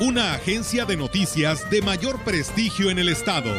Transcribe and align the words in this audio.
una 0.00 0.32
agencia 0.32 0.86
de 0.86 0.96
noticias 0.96 1.68
de 1.68 1.82
mayor 1.82 2.18
prestigio 2.20 2.88
en 2.88 2.98
el 2.98 3.10
estado. 3.10 3.52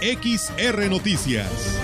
XR 0.00 0.88
Noticias. 0.88 1.80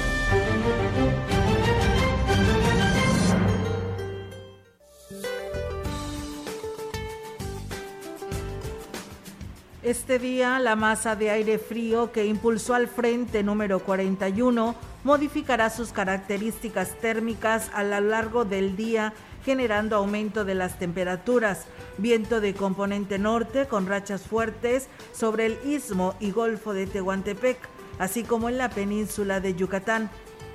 Este 9.83 10.21
día, 10.21 10.61
la 10.61 10.77
masa 10.77 11.17
de 11.17 11.31
aire 11.31 11.59
frío 11.59 12.13
que 12.13 12.27
impulsó 12.27 12.75
al 12.75 12.87
frente 12.87 13.43
número 13.43 13.81
41 13.81 14.77
modificará 15.03 15.71
sus 15.71 15.91
características 15.91 16.97
térmicas 17.01 17.69
a 17.75 17.83
lo 17.83 18.01
largo 18.01 18.45
del 18.45 18.77
día 18.77 19.13
generando 19.45 19.97
aumento 19.97 20.45
de 20.45 20.55
las 20.55 20.79
temperaturas, 20.79 21.67
viento 21.99 22.41
de 22.41 22.55
componente 22.55 23.19
norte 23.19 23.67
con 23.67 23.87
rachas 23.87 24.23
fuertes 24.23 24.89
sobre 25.13 25.47
el 25.47 25.59
istmo 25.65 26.15
y 26.21 26.31
golfo 26.31 26.73
de 26.73 26.87
Tehuantepec, 26.87 27.59
así 27.99 28.23
como 28.25 28.49
en 28.49 28.59
la 28.59 28.71
península 28.71 29.41
de 29.41 29.55
Yucatán, 29.55 30.11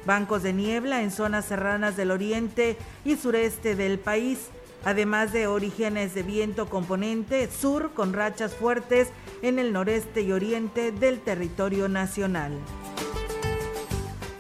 bancos 0.06 0.44
de 0.44 0.54
niebla 0.54 1.02
en 1.02 1.12
zonas 1.12 1.46
serranas 1.46 1.98
del 1.98 2.12
oriente 2.12 2.78
y 3.04 3.16
sureste 3.16 3.76
del 3.76 4.00
país, 4.00 4.50
además 4.84 5.34
de 5.34 5.48
orígenes 5.48 6.14
de 6.14 6.24
viento 6.24 6.68
componente 6.68 7.50
sur 7.50 7.92
con 7.94 8.14
rachas 8.14 8.54
fuertes 8.54 9.10
en 9.42 9.60
el 9.60 9.74
noreste 9.74 10.22
y 10.22 10.32
oriente 10.32 10.92
del 10.92 11.20
territorio 11.20 11.90
nacional. 11.90 12.60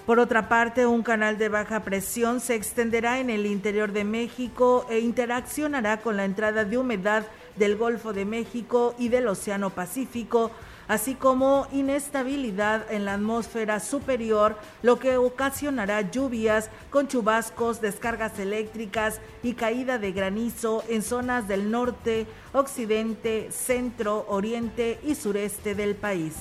Por 0.05 0.19
otra 0.19 0.47
parte, 0.49 0.85
un 0.85 1.01
canal 1.01 1.39
de 1.39 1.49
baja 1.49 1.79
presión 1.79 2.39
se 2.39 2.53
extenderá 2.53 3.19
en 3.19 3.31
el 3.31 3.47
interior 3.47 3.91
de 3.91 4.03
México 4.03 4.85
e 4.87 4.99
interaccionará 4.99 6.01
con 6.01 6.15
la 6.15 6.25
entrada 6.25 6.63
de 6.63 6.77
humedad 6.77 7.25
del 7.55 7.75
Golfo 7.75 8.13
de 8.13 8.23
México 8.23 8.93
y 8.99 9.09
del 9.09 9.27
Océano 9.27 9.71
Pacífico, 9.71 10.51
así 10.87 11.15
como 11.15 11.65
inestabilidad 11.71 12.85
en 12.91 13.05
la 13.05 13.15
atmósfera 13.15 13.79
superior, 13.79 14.59
lo 14.83 14.99
que 14.99 15.17
ocasionará 15.17 16.01
lluvias 16.11 16.69
con 16.91 17.07
chubascos, 17.07 17.81
descargas 17.81 18.37
eléctricas 18.37 19.19
y 19.41 19.53
caída 19.53 19.97
de 19.97 20.11
granizo 20.11 20.83
en 20.87 21.01
zonas 21.01 21.47
del 21.47 21.71
norte, 21.71 22.27
occidente, 22.53 23.47
centro, 23.51 24.27
oriente 24.29 24.99
y 25.03 25.15
sureste 25.15 25.73
del 25.73 25.95
país. 25.95 26.35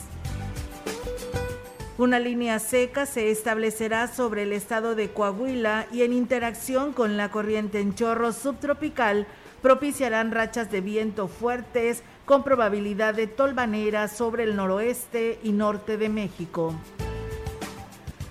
Una 1.96 2.18
línea 2.18 2.58
seca 2.58 3.06
se 3.06 3.30
establecerá 3.30 4.08
sobre 4.08 4.42
el 4.42 4.52
estado 4.52 4.96
de 4.96 5.10
Coahuila 5.10 5.86
y 5.92 6.02
en 6.02 6.12
interacción 6.12 6.92
con 6.92 7.16
la 7.16 7.30
corriente 7.30 7.78
en 7.78 7.94
chorro 7.94 8.32
subtropical 8.32 9.28
propiciarán 9.62 10.32
rachas 10.32 10.72
de 10.72 10.80
viento 10.80 11.28
fuertes 11.28 12.02
con 12.24 12.42
probabilidad 12.42 13.14
de 13.14 13.28
tolvanera 13.28 14.08
sobre 14.08 14.42
el 14.42 14.56
noroeste 14.56 15.38
y 15.44 15.52
norte 15.52 15.96
de 15.96 16.08
México. 16.08 16.74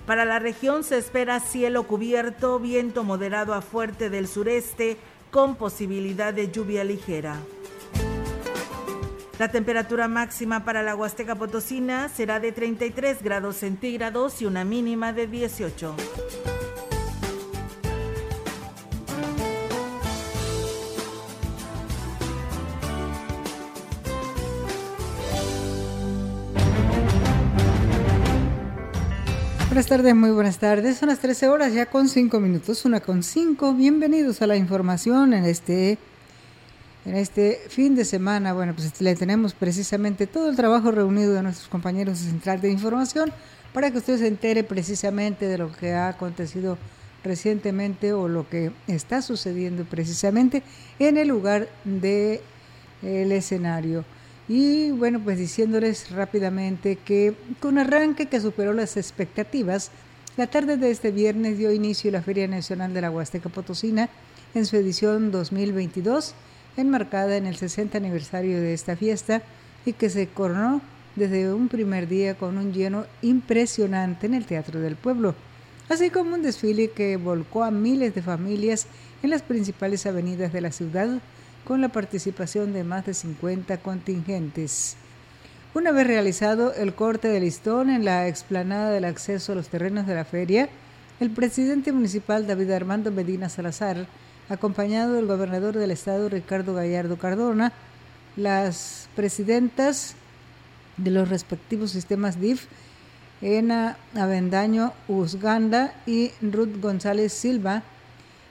Para 0.06 0.26
la 0.26 0.38
región 0.38 0.84
se 0.84 0.98
espera 0.98 1.40
cielo 1.40 1.84
cubierto, 1.84 2.58
viento 2.58 3.02
moderado 3.02 3.54
a 3.54 3.62
fuerte 3.62 4.10
del 4.10 4.28
sureste 4.28 4.98
con 5.30 5.56
posibilidad 5.56 6.34
de 6.34 6.50
lluvia 6.50 6.84
ligera. 6.84 7.38
La 9.36 9.48
temperatura 9.48 10.06
máxima 10.06 10.64
para 10.64 10.84
la 10.84 10.94
Huasteca 10.94 11.34
Potosina 11.34 12.08
será 12.08 12.38
de 12.38 12.52
33 12.52 13.20
grados 13.20 13.56
centígrados 13.56 14.40
y 14.40 14.46
una 14.46 14.64
mínima 14.64 15.12
de 15.12 15.26
18. 15.26 15.96
Buenas 29.66 29.86
tardes, 29.88 30.14
muy 30.14 30.30
buenas 30.30 30.58
tardes. 30.58 30.98
Son 30.98 31.08
las 31.08 31.18
13 31.18 31.48
horas 31.48 31.74
ya 31.74 31.86
con 31.86 32.08
5 32.08 32.38
minutos, 32.38 32.84
una 32.84 33.00
con 33.00 33.24
5. 33.24 33.74
Bienvenidos 33.74 34.40
a 34.42 34.46
la 34.46 34.54
información 34.54 35.34
en 35.34 35.44
este 35.44 35.98
en 37.06 37.16
este 37.16 37.60
fin 37.68 37.94
de 37.94 38.04
semana, 38.04 38.54
bueno, 38.54 38.74
pues 38.74 39.00
le 39.00 39.14
tenemos 39.14 39.52
precisamente 39.52 40.26
todo 40.26 40.48
el 40.48 40.56
trabajo 40.56 40.90
reunido 40.90 41.34
de 41.34 41.42
nuestros 41.42 41.68
compañeros 41.68 42.20
de 42.20 42.30
Central 42.30 42.60
de 42.62 42.70
Información 42.70 43.30
para 43.74 43.90
que 43.90 43.98
usted 43.98 44.18
se 44.18 44.26
entere 44.26 44.64
precisamente 44.64 45.46
de 45.46 45.58
lo 45.58 45.70
que 45.70 45.92
ha 45.92 46.08
acontecido 46.08 46.78
recientemente 47.22 48.12
o 48.12 48.28
lo 48.28 48.48
que 48.48 48.70
está 48.86 49.20
sucediendo 49.20 49.84
precisamente 49.84 50.62
en 50.98 51.18
el 51.18 51.28
lugar 51.28 51.68
del 51.84 52.40
escenario. 53.02 54.04
Y 54.48 54.90
bueno, 54.90 55.20
pues 55.20 55.38
diciéndoles 55.38 56.10
rápidamente 56.10 56.96
que 56.96 57.34
con 57.60 57.78
arranque 57.78 58.26
que 58.26 58.40
superó 58.40 58.72
las 58.72 58.96
expectativas, 58.96 59.90
la 60.36 60.46
tarde 60.46 60.76
de 60.76 60.90
este 60.90 61.10
viernes 61.10 61.58
dio 61.58 61.70
inicio 61.72 62.10
la 62.10 62.22
Feria 62.22 62.48
Nacional 62.48 62.94
de 62.94 63.00
la 63.02 63.10
Huasteca 63.10 63.48
Potosina 63.48 64.08
en 64.54 64.64
su 64.66 64.76
edición 64.76 65.30
2022 65.30 66.34
enmarcada 66.76 67.36
en 67.36 67.46
el 67.46 67.56
60 67.56 67.98
aniversario 67.98 68.60
de 68.60 68.74
esta 68.74 68.96
fiesta 68.96 69.42
y 69.86 69.92
que 69.92 70.10
se 70.10 70.28
coronó 70.28 70.80
desde 71.16 71.52
un 71.52 71.68
primer 71.68 72.08
día 72.08 72.34
con 72.34 72.58
un 72.58 72.72
lleno 72.72 73.06
impresionante 73.22 74.26
en 74.26 74.34
el 74.34 74.46
Teatro 74.46 74.80
del 74.80 74.96
Pueblo, 74.96 75.34
así 75.88 76.10
como 76.10 76.34
un 76.34 76.42
desfile 76.42 76.90
que 76.90 77.16
volcó 77.16 77.62
a 77.62 77.70
miles 77.70 78.14
de 78.14 78.22
familias 78.22 78.86
en 79.22 79.30
las 79.30 79.42
principales 79.42 80.06
avenidas 80.06 80.52
de 80.52 80.60
la 80.60 80.72
ciudad 80.72 81.20
con 81.64 81.80
la 81.80 81.88
participación 81.88 82.72
de 82.72 82.84
más 82.84 83.06
de 83.06 83.14
50 83.14 83.78
contingentes. 83.78 84.96
Una 85.72 85.92
vez 85.92 86.06
realizado 86.06 86.72
el 86.74 86.94
corte 86.94 87.28
de 87.28 87.40
listón 87.40 87.90
en 87.90 88.04
la 88.04 88.28
explanada 88.28 88.90
del 88.90 89.04
acceso 89.04 89.52
a 89.52 89.54
los 89.54 89.68
terrenos 89.68 90.06
de 90.06 90.14
la 90.14 90.24
feria, 90.24 90.68
el 91.20 91.30
presidente 91.30 91.90
municipal 91.90 92.46
David 92.46 92.70
Armando 92.70 93.10
Medina 93.10 93.48
Salazar 93.48 94.06
acompañado 94.48 95.14
del 95.14 95.26
gobernador 95.26 95.76
del 95.76 95.90
estado 95.90 96.28
Ricardo 96.28 96.74
Gallardo 96.74 97.16
Cardona, 97.16 97.72
las 98.36 99.08
presidentas 99.14 100.14
de 100.96 101.10
los 101.10 101.28
respectivos 101.28 101.90
sistemas 101.90 102.40
DIF, 102.40 102.66
Ena 103.40 103.96
Avendaño 104.14 104.92
Usganda 105.08 105.94
y 106.06 106.30
Ruth 106.40 106.80
González 106.80 107.32
Silva, 107.32 107.82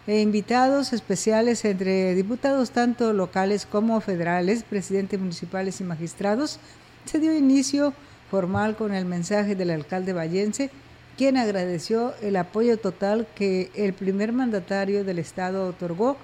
e 0.06 0.20
invitados 0.20 0.92
especiales 0.92 1.64
entre 1.64 2.14
diputados 2.14 2.72
tanto 2.72 3.14
locales 3.14 3.66
como 3.66 4.02
federales, 4.02 4.64
presidentes 4.64 5.20
municipales 5.20 5.80
y 5.80 5.86
magistrados, 5.86 6.59
se 7.06 7.20
dio 7.20 7.34
inicio 7.34 7.94
formal 8.30 8.76
con 8.76 8.94
el 8.94 9.06
mensaje 9.06 9.56
del 9.56 9.72
alcalde 9.72 10.12
vallense 10.12 10.72
quien 11.18 11.38
agradeció 11.38 12.13
el 12.22 12.35
apoyo 12.35 12.78
total 12.78 13.28
que 13.35 13.72
el 13.75 13.94
primer 13.94 14.34
mandatario 14.34 15.03
del 15.03 15.19
Estado 15.19 15.68
otorgó 15.68 16.18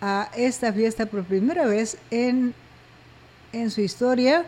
a 0.00 0.30
esta 0.36 0.72
fiesta 0.72 1.06
por 1.06 1.24
primera 1.24 1.66
vez 1.66 1.98
en, 2.10 2.54
en 3.52 3.70
su 3.70 3.80
historia. 3.80 4.44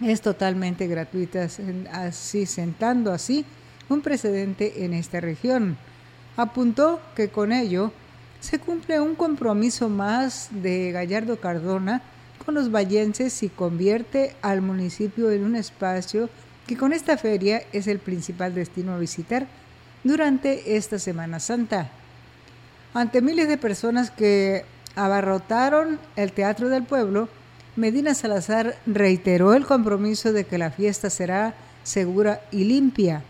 Es 0.00 0.22
totalmente 0.22 0.86
gratuita, 0.86 1.48
así 1.92 2.46
sentando 2.46 3.12
así 3.12 3.44
un 3.88 4.00
precedente 4.00 4.84
en 4.84 4.94
esta 4.94 5.20
región. 5.20 5.76
Apuntó 6.36 7.00
que 7.14 7.28
con 7.28 7.52
ello 7.52 7.92
se 8.40 8.58
cumple 8.58 9.00
un 9.00 9.14
compromiso 9.14 9.88
más 9.88 10.48
de 10.50 10.92
Gallardo 10.92 11.38
Cardona 11.40 12.02
con 12.44 12.54
los 12.54 12.72
vallenses 12.72 13.42
y 13.42 13.50
convierte 13.50 14.34
al 14.40 14.62
municipio 14.62 15.30
en 15.30 15.44
un 15.44 15.56
espacio 15.56 16.30
que 16.70 16.76
con 16.76 16.92
esta 16.92 17.18
feria 17.18 17.64
es 17.72 17.88
el 17.88 17.98
principal 17.98 18.54
destino 18.54 18.94
a 18.94 18.98
visitar 18.98 19.48
durante 20.04 20.76
esta 20.76 21.00
Semana 21.00 21.40
Santa. 21.40 21.90
Ante 22.94 23.20
miles 23.22 23.48
de 23.48 23.58
personas 23.58 24.12
que 24.12 24.64
abarrotaron 24.94 25.98
el 26.14 26.30
Teatro 26.30 26.68
del 26.68 26.84
Pueblo, 26.84 27.28
Medina 27.74 28.14
Salazar 28.14 28.76
reiteró 28.86 29.54
el 29.54 29.66
compromiso 29.66 30.32
de 30.32 30.44
que 30.44 30.58
la 30.58 30.70
fiesta 30.70 31.10
será 31.10 31.54
segura 31.82 32.40
y 32.52 32.62
limpia. 32.62 33.24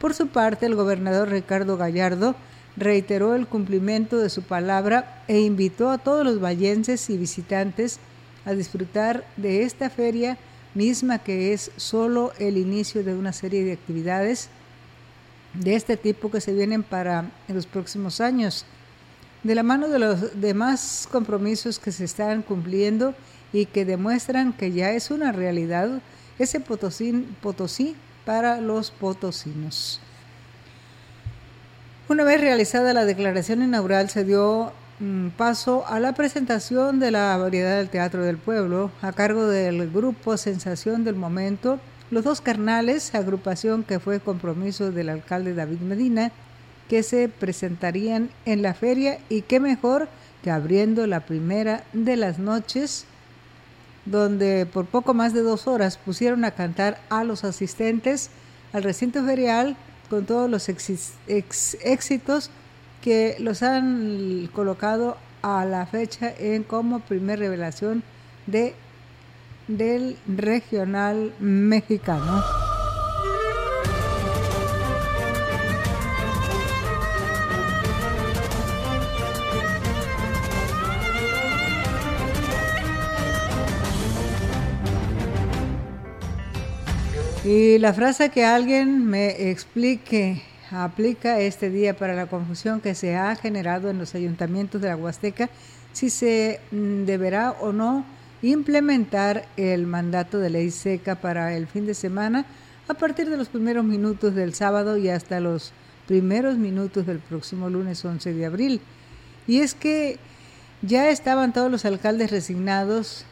Por 0.00 0.14
su 0.14 0.28
parte, 0.28 0.64
el 0.64 0.74
gobernador 0.74 1.28
Ricardo 1.28 1.76
Gallardo 1.76 2.34
reiteró 2.78 3.34
el 3.34 3.46
cumplimiento 3.46 4.16
de 4.16 4.30
su 4.30 4.40
palabra 4.42 5.22
e 5.28 5.40
invitó 5.40 5.90
a 5.90 5.98
todos 5.98 6.24
los 6.24 6.42
vallenses 6.42 7.10
y 7.10 7.18
visitantes 7.18 7.98
a 8.46 8.52
disfrutar 8.52 9.26
de 9.36 9.64
esta 9.64 9.90
feria 9.90 10.38
misma 10.76 11.18
que 11.18 11.52
es 11.52 11.72
solo 11.76 12.32
el 12.38 12.58
inicio 12.58 13.02
de 13.02 13.14
una 13.14 13.32
serie 13.32 13.64
de 13.64 13.72
actividades 13.72 14.48
de 15.54 15.74
este 15.74 15.96
tipo 15.96 16.30
que 16.30 16.40
se 16.40 16.52
vienen 16.52 16.82
para 16.82 17.30
los 17.48 17.66
próximos 17.66 18.20
años, 18.20 18.66
de 19.42 19.54
la 19.54 19.62
mano 19.62 19.88
de 19.88 19.98
los 19.98 20.40
demás 20.40 21.08
compromisos 21.10 21.78
que 21.78 21.92
se 21.92 22.04
están 22.04 22.42
cumpliendo 22.42 23.14
y 23.52 23.66
que 23.66 23.84
demuestran 23.84 24.52
que 24.52 24.72
ya 24.72 24.92
es 24.92 25.10
una 25.10 25.32
realidad 25.32 26.02
ese 26.38 26.60
Potosí, 26.60 27.26
Potosí 27.40 27.96
para 28.26 28.60
los 28.60 28.90
potosinos. 28.90 30.00
Una 32.08 32.24
vez 32.24 32.40
realizada 32.40 32.92
la 32.92 33.04
declaración 33.04 33.62
inaugural 33.62 34.10
se 34.10 34.24
dio 34.24 34.72
paso 35.36 35.84
a 35.86 36.00
la 36.00 36.14
presentación 36.14 37.00
de 37.00 37.10
la 37.10 37.36
variedad 37.36 37.76
del 37.76 37.90
Teatro 37.90 38.24
del 38.24 38.38
Pueblo 38.38 38.90
a 39.02 39.12
cargo 39.12 39.46
del 39.46 39.90
grupo 39.90 40.36
Sensación 40.38 41.04
del 41.04 41.16
Momento, 41.16 41.78
los 42.10 42.24
dos 42.24 42.40
carnales, 42.40 43.14
agrupación 43.14 43.82
que 43.82 44.00
fue 44.00 44.20
compromiso 44.20 44.92
del 44.92 45.10
alcalde 45.10 45.54
David 45.54 45.80
Medina, 45.80 46.32
que 46.88 47.02
se 47.02 47.28
presentarían 47.28 48.30
en 48.44 48.62
la 48.62 48.72
feria 48.72 49.18
y 49.28 49.42
qué 49.42 49.60
mejor 49.60 50.08
que 50.42 50.50
abriendo 50.50 51.06
la 51.06 51.20
primera 51.20 51.84
de 51.92 52.16
las 52.16 52.38
noches, 52.38 53.04
donde 54.04 54.66
por 54.66 54.86
poco 54.86 55.12
más 55.12 55.34
de 55.34 55.42
dos 55.42 55.66
horas 55.66 55.98
pusieron 55.98 56.44
a 56.44 56.52
cantar 56.52 57.00
a 57.10 57.24
los 57.24 57.44
asistentes 57.44 58.30
al 58.72 58.84
recinto 58.84 59.24
ferial 59.24 59.76
con 60.08 60.24
todos 60.24 60.48
los 60.48 60.68
éxitos 61.28 62.50
que 63.00 63.36
los 63.38 63.62
han 63.62 64.48
colocado 64.52 65.16
a 65.42 65.64
la 65.64 65.86
fecha 65.86 66.32
en 66.38 66.64
como 66.64 67.00
primer 67.00 67.38
revelación 67.38 68.02
de 68.46 68.74
del 69.68 70.16
regional 70.26 71.32
mexicano. 71.40 72.42
Y 87.44 87.78
la 87.78 87.92
frase 87.92 88.30
que 88.30 88.44
alguien 88.44 89.06
me 89.06 89.50
explique 89.50 90.42
aplica 90.70 91.40
este 91.40 91.70
día 91.70 91.96
para 91.96 92.14
la 92.14 92.26
confusión 92.26 92.80
que 92.80 92.94
se 92.94 93.16
ha 93.16 93.34
generado 93.36 93.90
en 93.90 93.98
los 93.98 94.14
ayuntamientos 94.14 94.80
de 94.80 94.88
la 94.88 94.96
Huasteca 94.96 95.48
si 95.92 96.10
se 96.10 96.60
mm, 96.72 97.04
deberá 97.04 97.52
o 97.52 97.72
no 97.72 98.04
implementar 98.42 99.46
el 99.56 99.86
mandato 99.86 100.38
de 100.38 100.50
ley 100.50 100.70
seca 100.70 101.16
para 101.16 101.54
el 101.56 101.66
fin 101.66 101.86
de 101.86 101.94
semana 101.94 102.46
a 102.88 102.94
partir 102.94 103.28
de 103.30 103.36
los 103.36 103.48
primeros 103.48 103.84
minutos 103.84 104.34
del 104.34 104.54
sábado 104.54 104.96
y 104.96 105.08
hasta 105.08 105.40
los 105.40 105.72
primeros 106.06 106.56
minutos 106.56 107.06
del 107.06 107.18
próximo 107.18 107.68
lunes 107.68 108.04
11 108.04 108.32
de 108.34 108.46
abril. 108.46 108.80
Y 109.46 109.60
es 109.60 109.74
que 109.74 110.18
ya 110.82 111.10
estaban 111.10 111.52
todos 111.52 111.70
los 111.70 111.84
alcaldes 111.84 112.30
resignados 112.30 113.24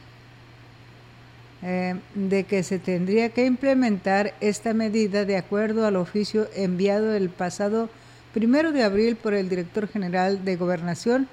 eh, 1.66 1.94
de 2.14 2.44
que 2.44 2.62
se 2.62 2.78
tendría 2.78 3.31
que 3.31 3.46
implementar 3.46 4.34
esta 4.43 4.75
medida 4.75 5.25
de 5.25 5.38
acuerdo 5.38 5.87
al 5.87 5.96
oficio 5.96 6.46
enviado 6.55 7.14
el 7.14 7.31
pasado 7.31 7.88
primero 8.34 8.70
de 8.70 8.82
abril 8.82 9.16
por 9.16 9.32
el 9.32 9.49
director 9.49 9.88
general 9.88 10.44
de 10.44 10.56
Gobernación, 10.56 11.26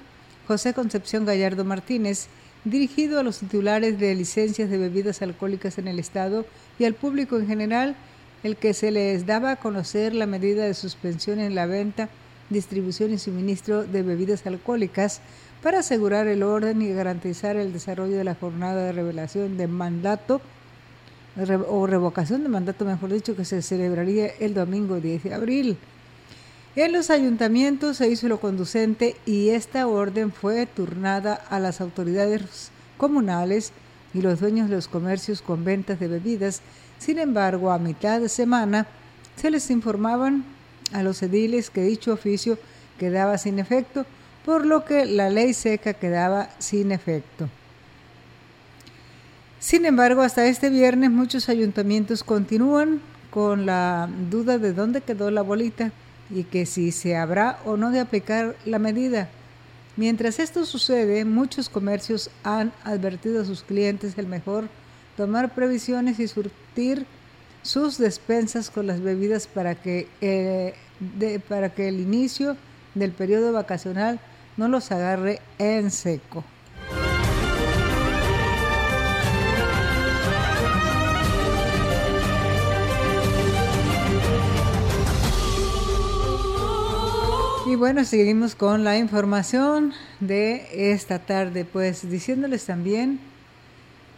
José 0.48 0.72
Concepción 0.72 1.26
Gallardo 1.26 1.66
Martínez, 1.66 2.28
dirigido 2.64 3.20
a 3.20 3.22
los 3.22 3.40
titulares 3.40 3.98
de 3.98 4.14
licencias 4.14 4.70
de 4.70 4.78
bebidas 4.78 5.20
alcohólicas 5.20 5.76
en 5.76 5.86
el 5.86 5.98
Estado 5.98 6.46
y 6.78 6.84
al 6.84 6.94
público 6.94 7.36
en 7.36 7.46
general, 7.46 7.94
el 8.42 8.56
que 8.56 8.72
se 8.72 8.90
les 8.90 9.26
daba 9.26 9.50
a 9.50 9.56
conocer 9.56 10.14
la 10.14 10.24
medida 10.24 10.64
de 10.64 10.72
suspensión 10.72 11.40
en 11.40 11.54
la 11.54 11.66
venta, 11.66 12.08
distribución 12.52 13.12
y 13.12 13.18
suministro 13.18 13.84
de 13.84 14.02
bebidas 14.02 14.46
alcohólicas 14.46 15.20
para 15.62 15.80
asegurar 15.80 16.26
el 16.26 16.42
orden 16.42 16.82
y 16.82 16.92
garantizar 16.92 17.56
el 17.56 17.72
desarrollo 17.72 18.16
de 18.16 18.24
la 18.24 18.34
jornada 18.34 18.84
de 18.84 18.92
revelación 18.92 19.56
de 19.56 19.68
mandato 19.68 20.40
o 21.68 21.86
revocación 21.86 22.42
de 22.42 22.48
mandato, 22.48 22.84
mejor 22.84 23.12
dicho, 23.12 23.34
que 23.34 23.44
se 23.44 23.62
celebraría 23.62 24.26
el 24.38 24.54
domingo 24.54 25.00
10 25.00 25.22
de 25.22 25.34
abril. 25.34 25.78
En 26.74 26.92
los 26.92 27.10
ayuntamientos 27.10 27.98
se 27.98 28.08
hizo 28.08 28.28
lo 28.28 28.40
conducente 28.40 29.16
y 29.26 29.50
esta 29.50 29.86
orden 29.86 30.32
fue 30.32 30.66
turnada 30.66 31.34
a 31.34 31.60
las 31.60 31.80
autoridades 31.80 32.70
comunales 32.96 33.72
y 34.14 34.22
los 34.22 34.40
dueños 34.40 34.68
de 34.68 34.76
los 34.76 34.88
comercios 34.88 35.42
con 35.42 35.64
ventas 35.64 36.00
de 36.00 36.08
bebidas. 36.08 36.60
Sin 36.98 37.18
embargo, 37.18 37.70
a 37.70 37.78
mitad 37.78 38.20
de 38.20 38.28
semana 38.28 38.86
se 39.36 39.50
les 39.50 39.70
informaban 39.70 40.44
a 40.92 41.02
los 41.02 41.22
ediles 41.22 41.70
que 41.70 41.82
dicho 41.82 42.12
oficio 42.12 42.58
quedaba 42.98 43.38
sin 43.38 43.58
efecto 43.58 44.06
por 44.44 44.66
lo 44.66 44.84
que 44.84 45.06
la 45.06 45.30
ley 45.30 45.54
seca 45.54 45.94
quedaba 45.94 46.50
sin 46.58 46.92
efecto. 46.92 47.48
Sin 49.60 49.86
embargo, 49.86 50.22
hasta 50.22 50.46
este 50.46 50.70
viernes 50.70 51.10
muchos 51.10 51.48
ayuntamientos 51.48 52.24
continúan 52.24 53.00
con 53.30 53.64
la 53.64 54.08
duda 54.30 54.58
de 54.58 54.72
dónde 54.72 55.00
quedó 55.00 55.30
la 55.30 55.42
bolita 55.42 55.92
y 56.30 56.44
que 56.44 56.66
si 56.66 56.90
se 56.90 57.16
habrá 57.16 57.58
o 57.64 57.76
no 57.76 57.90
de 57.90 58.00
aplicar 58.00 58.56
la 58.64 58.78
medida. 58.78 59.28
Mientras 59.96 60.38
esto 60.38 60.64
sucede, 60.64 61.24
muchos 61.24 61.68
comercios 61.68 62.30
han 62.42 62.72
advertido 62.82 63.42
a 63.42 63.44
sus 63.44 63.62
clientes 63.62 64.18
el 64.18 64.26
mejor 64.26 64.68
tomar 65.16 65.54
previsiones 65.54 66.18
y 66.18 66.26
surtir 66.26 67.06
sus 67.62 67.98
despensas 67.98 68.70
con 68.70 68.86
las 68.86 69.00
bebidas 69.00 69.46
para 69.46 69.74
que, 69.74 70.08
eh, 70.20 70.74
para 71.48 71.74
que 71.74 71.88
el 71.88 72.00
inicio 72.00 72.56
del 72.94 73.12
periodo 73.12 73.52
vacacional 73.52 74.20
no 74.56 74.68
los 74.68 74.92
agarre 74.92 75.40
en 75.58 75.90
seco. 75.90 76.44
Y 87.64 87.74
bueno, 87.76 88.04
seguimos 88.04 88.54
con 88.54 88.84
la 88.84 88.98
información 88.98 89.94
de 90.20 90.92
esta 90.92 91.20
tarde, 91.20 91.64
pues 91.64 92.10
diciéndoles 92.10 92.66
también 92.66 93.18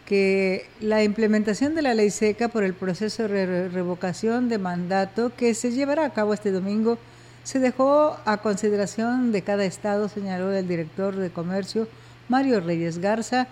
que 0.05 0.67
la 0.79 1.03
implementación 1.03 1.73
de 1.75 1.81
la 1.81 1.95
ley 1.95 2.11
seca 2.11 2.47
por 2.47 2.63
el 2.63 2.73
proceso 2.73 3.27
de 3.27 3.69
revocación 3.69 4.49
de 4.49 4.59
mandato 4.59 5.31
que 5.35 5.53
se 5.53 5.71
llevará 5.71 6.05
a 6.05 6.13
cabo 6.13 6.33
este 6.33 6.51
domingo 6.51 6.97
se 7.43 7.59
dejó 7.59 8.17
a 8.25 8.37
consideración 8.37 9.31
de 9.31 9.43
cada 9.43 9.65
estado, 9.65 10.09
señaló 10.09 10.51
el 10.51 10.67
director 10.67 11.15
de 11.15 11.29
comercio 11.29 11.87
Mario 12.27 12.59
Reyes 12.59 12.97
Garza. 12.97 13.47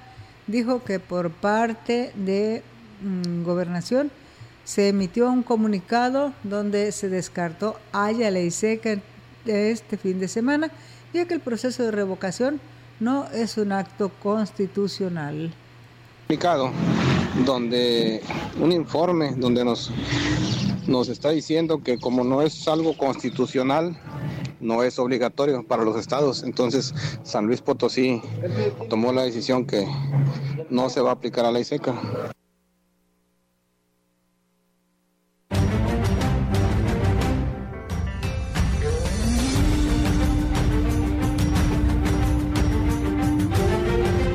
Dijo 0.47 0.83
que 0.83 0.99
por 0.99 1.29
parte 1.29 2.11
de 2.15 2.63
mm, 3.01 3.43
gobernación 3.43 4.09
se 4.63 4.89
emitió 4.89 5.29
un 5.29 5.43
comunicado 5.43 6.33
donde 6.43 6.91
se 6.91 7.07
descartó 7.07 7.79
haya 7.91 8.31
ley 8.31 8.49
seca 8.49 8.99
este 9.45 9.97
fin 9.97 10.19
de 10.19 10.27
semana, 10.27 10.71
ya 11.13 11.25
que 11.25 11.35
el 11.35 11.39
proceso 11.39 11.83
de 11.83 11.91
revocación 11.91 12.59
no 12.99 13.27
es 13.29 13.57
un 13.57 13.73
acto 13.73 14.09
constitucional. 14.21 15.53
Donde 17.45 18.21
un 18.59 18.71
informe 18.71 19.33
donde 19.35 19.63
nos 19.63 19.91
nos 20.87 21.09
está 21.09 21.29
diciendo 21.29 21.81
que 21.81 21.97
como 21.97 22.23
no 22.23 22.41
es 22.41 22.67
algo 22.67 22.97
constitucional, 22.97 23.97
no 24.59 24.83
es 24.83 24.99
obligatorio 24.99 25.65
para 25.65 25.83
los 25.83 25.97
estados. 25.97 26.43
Entonces, 26.43 26.93
San 27.23 27.45
Luis 27.45 27.61
Potosí 27.61 28.21
tomó 28.89 29.13
la 29.13 29.23
decisión 29.23 29.65
que 29.65 29.87
no 30.69 30.89
se 30.89 31.01
va 31.01 31.11
a 31.11 31.13
aplicar 31.13 31.45
a 31.45 31.49
la 31.49 31.53
ley 31.53 31.63
seca. 31.63 31.93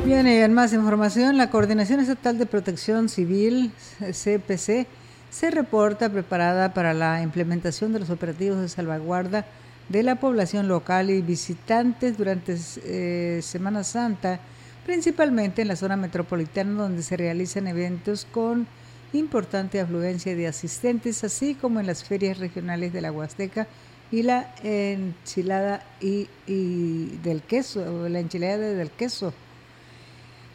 Bien, 0.09 0.27
y 0.27 0.39
en 0.39 0.55
más 0.55 0.73
información, 0.73 1.37
la 1.37 1.51
Coordinación 1.51 2.01
Estatal 2.01 2.39
de 2.39 2.47
Protección 2.47 3.11
Civil, 3.11 3.73
CPC, 3.99 4.87
se 5.29 5.51
reporta 5.51 6.09
preparada 6.09 6.73
para 6.73 6.95
la 6.95 7.21
implementación 7.21 7.93
de 7.93 8.01
los 8.01 8.09
operativos 8.09 8.59
de 8.59 8.71
salvaguarda 8.71 9.45
de 9.91 10.03
la 10.03 10.15
población 10.15 10.67
local 10.67 11.11
y 11.11 11.21
visitantes 11.21 12.17
durante 12.17 12.57
eh, 12.85 13.41
Semana 13.43 13.85
Santa, 13.85 14.41
principalmente 14.87 15.61
en 15.61 15.69
la 15.69 15.77
zona 15.77 15.99
metropolitana 15.99 16.85
donde 16.85 17.03
se 17.03 17.19
realizan 17.19 17.67
eventos 17.67 18.27
con 18.33 18.67
importante 19.13 19.79
afluencia 19.79 20.35
de 20.35 20.47
asistentes, 20.47 21.23
así 21.23 21.55
como 21.55 21.81
en 21.81 21.87
las 21.87 22.03
ferias 22.03 22.39
regionales 22.39 22.95
de 22.95 23.03
la 23.03 23.13
Huasteca 23.13 23.67
y 24.11 24.23
la 24.23 24.55
enchilada 24.63 25.85
y, 26.01 26.31
y 26.47 27.19
del 27.23 27.43
queso, 27.43 28.09
la 28.09 28.21
enchilada 28.21 28.57
del 28.57 28.91
queso. 28.91 29.35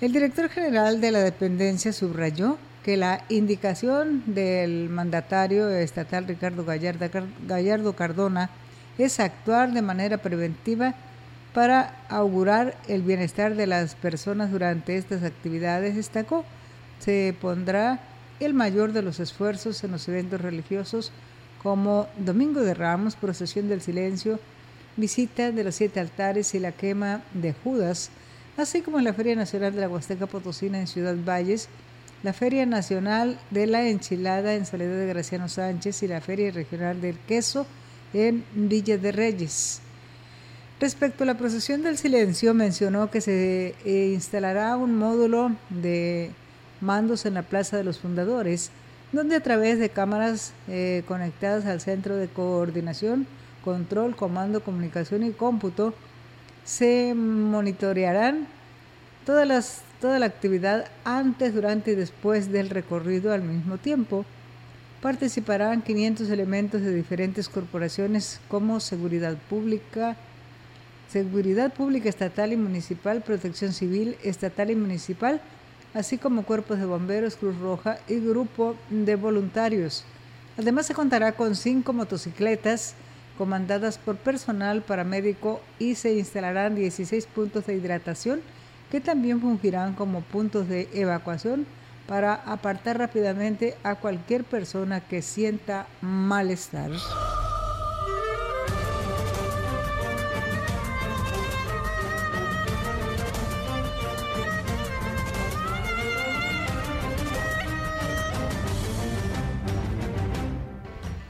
El 0.04 0.12
director 0.12 0.50
general 0.50 1.00
de 1.00 1.12
la 1.12 1.20
dependencia 1.20 1.94
subrayó 1.94 2.58
que 2.84 2.98
la 2.98 3.24
indicación 3.30 4.22
del 4.26 4.90
mandatario 4.90 5.70
estatal 5.70 6.28
Ricardo 6.28 6.66
Gallardo 6.66 7.94
Cardona 7.96 8.50
es 8.98 9.22
actuar 9.22 9.72
de 9.72 9.82
manera 9.82 10.18
preventiva 10.18 10.94
para 11.54 11.96
augurar 12.10 12.76
el 12.90 13.02
bienestar 13.02 13.56
de 13.56 13.66
las 13.66 13.96
personas 13.96 14.52
durante 14.52 14.98
estas 14.98 15.24
actividades, 15.24 15.96
destacó, 15.96 16.44
se 17.00 17.34
pondrá 17.40 18.02
el 18.42 18.54
mayor 18.54 18.92
de 18.92 19.04
los 19.04 19.22
esfuerzos 19.22 19.86
en 19.86 19.92
los 19.92 20.06
eventos 20.10 20.42
religiosos 20.42 21.14
como 21.62 22.08
Domingo 22.18 22.60
de 22.60 22.74
Ramos, 22.74 23.16
procesión 23.16 23.70
del 23.70 23.80
silencio, 23.80 24.42
visita 24.98 25.54
de 25.54 25.64
los 25.64 25.76
siete 25.76 26.02
altares 26.02 26.54
y 26.56 26.60
la 26.60 26.74
quema 26.74 27.22
de 27.34 27.54
Judas, 27.54 28.12
así 28.58 28.82
como 28.82 29.00
en 29.00 29.06
la 29.06 29.14
Feria 29.14 29.36
Nacional 29.36 29.74
de 29.74 29.82
la 29.82 29.90
Huasteca 29.90 30.28
Potosina 30.28 30.80
en 30.80 30.88
Ciudad 30.88 31.16
Valles, 31.16 31.70
la 32.24 32.34
Feria 32.34 32.66
Nacional 32.66 33.38
de 33.52 33.68
la 33.68 33.88
Enchilada 33.88 34.54
en 34.54 34.66
Soledad 34.66 34.98
de 34.98 35.08
Graciano 35.08 35.50
Sánchez 35.50 36.04
y 36.04 36.08
la 36.08 36.22
Feria 36.22 36.52
Regional 36.52 37.02
del 37.02 37.18
Queso 37.18 37.66
en 38.14 38.44
Villa 38.54 38.98
de 38.98 39.12
Reyes. 39.12 39.82
Respecto 40.80 41.24
a 41.24 41.28
la 41.28 41.38
procesión 41.38 41.82
del 41.82 41.98
silencio, 41.98 42.54
mencionó 42.54 43.10
que 43.10 43.22
se 43.22 43.76
eh, 43.86 44.12
instalará 44.14 44.76
un 44.78 44.98
módulo 44.98 45.52
de 45.70 46.32
mandos 46.82 47.26
en 47.26 47.36
la 47.36 47.44
Plaza 47.44 47.78
de 47.78 47.84
los 47.84 48.00
Fundadores, 48.00 48.72
donde 49.12 49.36
a 49.36 49.44
través 49.44 49.80
de 49.80 49.90
cámaras 49.90 50.54
eh, 50.68 51.04
conectadas 51.08 51.66
al 51.66 51.82
Centro 51.82 52.16
de 52.16 52.28
Coordinación, 52.28 53.28
Control, 53.64 54.16
Comando, 54.16 54.64
Comunicación 54.64 55.24
y 55.24 55.32
Cómputo, 55.32 55.94
se 56.64 57.14
monitorearán 57.16 58.48
todas 59.26 59.48
las, 59.48 59.82
toda 60.02 60.20
la 60.20 60.26
actividad 60.26 60.86
antes, 61.04 61.54
durante 61.54 61.92
y 61.92 61.96
después 61.96 62.52
del 62.52 62.70
recorrido 62.70 63.34
al 63.34 63.42
mismo 63.42 63.78
tiempo. 63.78 64.26
Participarán 65.02 65.82
500 65.82 66.30
elementos 66.30 66.82
de 66.82 66.94
diferentes 66.94 67.50
corporaciones 67.50 68.40
como 68.48 68.80
Seguridad 68.80 69.36
Pública, 69.50 70.16
Seguridad 71.10 71.74
Pública 71.74 72.10
Estatal 72.10 72.54
y 72.54 72.58
Municipal, 72.58 73.22
Protección 73.22 73.74
Civil 73.74 74.18
Estatal 74.24 74.72
y 74.72 74.76
Municipal, 74.76 75.42
así 75.94 76.18
como 76.18 76.44
cuerpos 76.44 76.80
de 76.80 76.86
bomberos, 76.86 77.36
Cruz 77.36 77.58
Roja 77.60 77.98
y 78.08 78.20
grupo 78.20 78.76
de 78.90 79.16
voluntarios. 79.16 80.06
Además 80.58 80.86
se 80.86 80.94
contará 80.94 81.34
con 81.34 81.56
cinco 81.56 81.94
motocicletas 81.94 82.96
comandadas 83.38 83.98
por 83.98 84.18
personal 84.18 84.82
paramédico 84.82 85.62
y 85.80 85.96
se 85.96 86.14
instalarán 86.14 86.76
16 86.76 87.26
puntos 87.28 87.66
de 87.66 87.76
hidratación 87.76 88.42
que 88.92 89.02
también 89.02 89.42
fungirán 89.42 89.94
como 89.94 90.22
puntos 90.22 90.68
de 90.70 90.88
evacuación 90.94 91.66
para 92.08 92.34
apartar 92.34 92.98
rápidamente 92.98 93.76
a 93.84 93.96
cualquier 93.96 94.44
persona 94.44 95.02
que 95.02 95.22
sienta 95.22 95.88
malestar. 96.02 96.92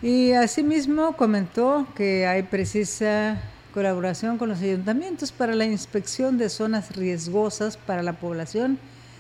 Y 0.04 0.34
asimismo 0.34 1.16
comentó 1.16 1.88
que 1.96 2.28
hay 2.28 2.44
precisa 2.44 3.42
colaboración 3.74 4.38
con 4.38 4.50
los 4.50 4.60
ayuntamientos 4.60 5.32
para 5.32 5.56
la 5.56 5.64
inspección 5.64 6.38
de 6.38 6.50
zonas 6.50 6.94
riesgosas 6.94 7.78
para 7.78 8.04
la 8.04 8.12
población. 8.12 8.78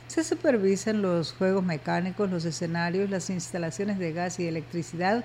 Se 0.07 0.25
supervisan 0.25 1.01
los 1.01 1.31
juegos 1.31 1.63
mecánicos, 1.63 2.29
los 2.29 2.43
escenarios, 2.43 3.09
las 3.09 3.29
instalaciones 3.29 3.97
de 3.97 4.11
gas 4.11 4.41
y 4.41 4.45
electricidad, 4.45 5.23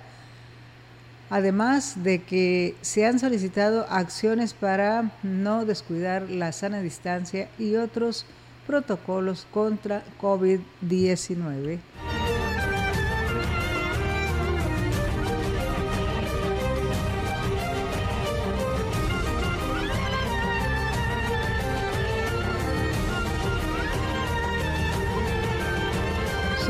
además 1.29 2.05
de 2.05 2.23
que 2.23 2.77
se 2.81 3.05
han 3.05 3.19
solicitado 3.19 3.85
acciones 3.91 4.55
para 4.55 5.11
no 5.25 5.65
descuidar 5.65 6.31
la 6.31 6.53
sana 6.53 6.83
distancia 6.83 7.49
y 7.59 7.75
otros 7.75 8.27
protocolos 8.65 9.45
contra 9.51 10.05
COVID-19. 10.21 11.81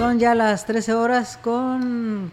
Son 0.08 0.18
ya 0.18 0.34
las 0.34 0.64
13 0.64 0.94
horas 0.94 1.36
con 1.36 2.32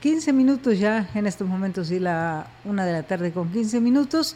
15 0.00 0.32
minutos 0.32 0.78
ya 0.78 1.10
en 1.14 1.26
estos 1.26 1.46
momentos 1.46 1.90
y 1.90 1.98
la 1.98 2.46
una 2.64 2.86
de 2.86 2.92
la 2.92 3.02
tarde 3.02 3.32
con 3.32 3.52
15 3.52 3.82
minutos. 3.82 4.34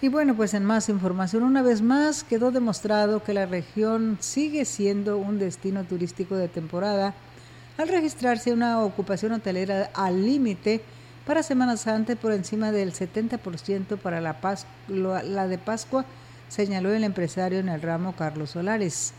Y 0.00 0.06
bueno, 0.06 0.36
pues 0.36 0.54
en 0.54 0.64
más 0.64 0.88
información, 0.88 1.42
una 1.42 1.60
vez 1.60 1.82
más 1.82 2.22
quedó 2.22 2.52
demostrado 2.52 3.24
que 3.24 3.34
la 3.34 3.46
región 3.46 4.16
sigue 4.20 4.64
siendo 4.64 5.18
un 5.18 5.40
destino 5.40 5.82
turístico 5.82 6.36
de 6.36 6.46
temporada 6.46 7.14
al 7.78 7.88
registrarse 7.88 8.52
una 8.52 8.84
ocupación 8.84 9.32
hotelera 9.32 9.90
al 9.92 10.24
límite 10.24 10.82
para 11.26 11.42
Semana 11.42 11.76
Santa 11.76 12.14
por 12.14 12.30
encima 12.30 12.70
del 12.70 12.92
70% 12.92 13.98
para 13.98 14.20
la, 14.20 14.36
la 15.24 15.48
de 15.48 15.58
Pascua, 15.58 16.04
señaló 16.48 16.92
el 16.92 17.02
empresario 17.02 17.58
en 17.58 17.70
el 17.70 17.82
ramo 17.82 18.14
Carlos 18.14 18.50
Solares. 18.50 19.14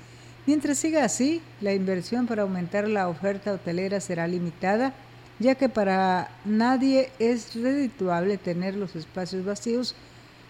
Mientras 0.45 0.77
siga 0.77 1.03
así, 1.03 1.41
la 1.59 1.73
inversión 1.73 2.27
para 2.27 2.43
aumentar 2.43 2.87
la 2.87 3.07
oferta 3.07 3.53
hotelera 3.53 3.99
será 3.99 4.27
limitada, 4.27 4.93
ya 5.39 5.55
que 5.55 5.69
para 5.69 6.29
nadie 6.45 7.09
es 7.17 7.55
redituable 7.55 8.37
tener 8.37 8.75
los 8.75 8.95
espacios 8.95 9.43
vacíos 9.43 9.95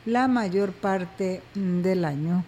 la 0.06 0.28
mayor 0.28 0.74
parte 0.74 1.42
del 1.54 2.06
año. 2.06 2.44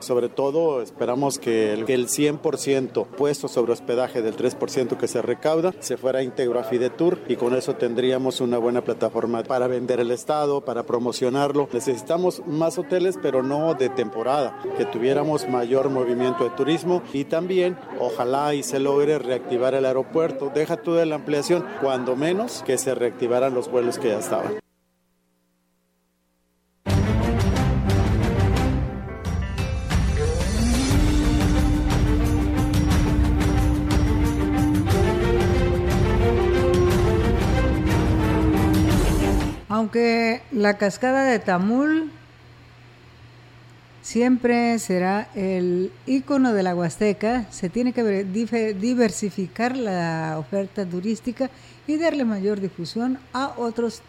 Sobre 0.00 0.28
todo 0.28 0.82
esperamos 0.82 1.38
que 1.38 1.72
el, 1.72 1.86
100% 1.86 3.06
puesto 3.06 3.46
sobre 3.46 3.72
hospedaje 3.72 4.22
del 4.22 4.36
3% 4.36 4.96
que 4.98 5.06
se 5.06 5.22
recauda 5.22 5.72
se 5.78 5.96
fuera 5.96 6.22
íntegro 6.22 6.58
a 6.58 6.64
Fidetur 6.64 7.20
y 7.28 7.36
con 7.36 7.54
eso 7.54 7.76
tendríamos 7.76 8.40
una 8.40 8.58
buena 8.58 8.82
plataforma 8.82 9.44
para 9.44 9.68
vender 9.68 10.00
el 10.00 10.10
estado, 10.10 10.64
para 10.64 10.82
promocionarlo. 10.82 11.68
Necesitamos 11.72 12.42
más 12.44 12.76
hoteles, 12.76 13.18
pero 13.22 13.42
no 13.44 13.74
de 13.74 13.88
temporada, 13.88 14.60
que 14.76 14.84
tuviéramos 14.84 15.48
mayor 15.48 15.88
movimiento 15.90 16.42
de 16.44 16.50
turismo 16.50 17.02
y 17.12 17.24
también 17.24 17.78
ojalá 18.00 18.52
y 18.54 18.64
se 18.64 18.80
logre 18.80 19.18
reactivar 19.18 19.74
el 19.74 19.86
aeropuerto. 19.86 20.50
Deja 20.52 20.76
tú 20.76 20.94
de 20.94 21.06
la 21.06 21.14
ampliación, 21.14 21.64
cuando 21.80 22.16
menos 22.16 22.62
que 22.66 22.78
se 22.78 22.94
reactivaran 22.94 23.54
los 23.54 23.70
vuelos 23.70 23.98
que 23.98 24.08
ya 24.08 24.18
estaban. 24.18 24.64
Aunque 39.74 40.40
la 40.52 40.78
cascada 40.78 41.24
de 41.24 41.40
Tamul 41.40 42.12
siempre 44.02 44.78
será 44.78 45.26
el 45.34 45.90
icono 46.06 46.52
de 46.52 46.62
la 46.62 46.76
Huasteca, 46.76 47.50
se 47.50 47.70
tiene 47.70 47.92
que 47.92 48.04
diversificar 48.24 49.76
la 49.76 50.36
oferta 50.38 50.86
turística 50.86 51.50
y 51.88 51.96
darle 51.96 52.24
mayor 52.24 52.60
difusión 52.60 53.18
a 53.32 53.52
otros, 53.56 54.00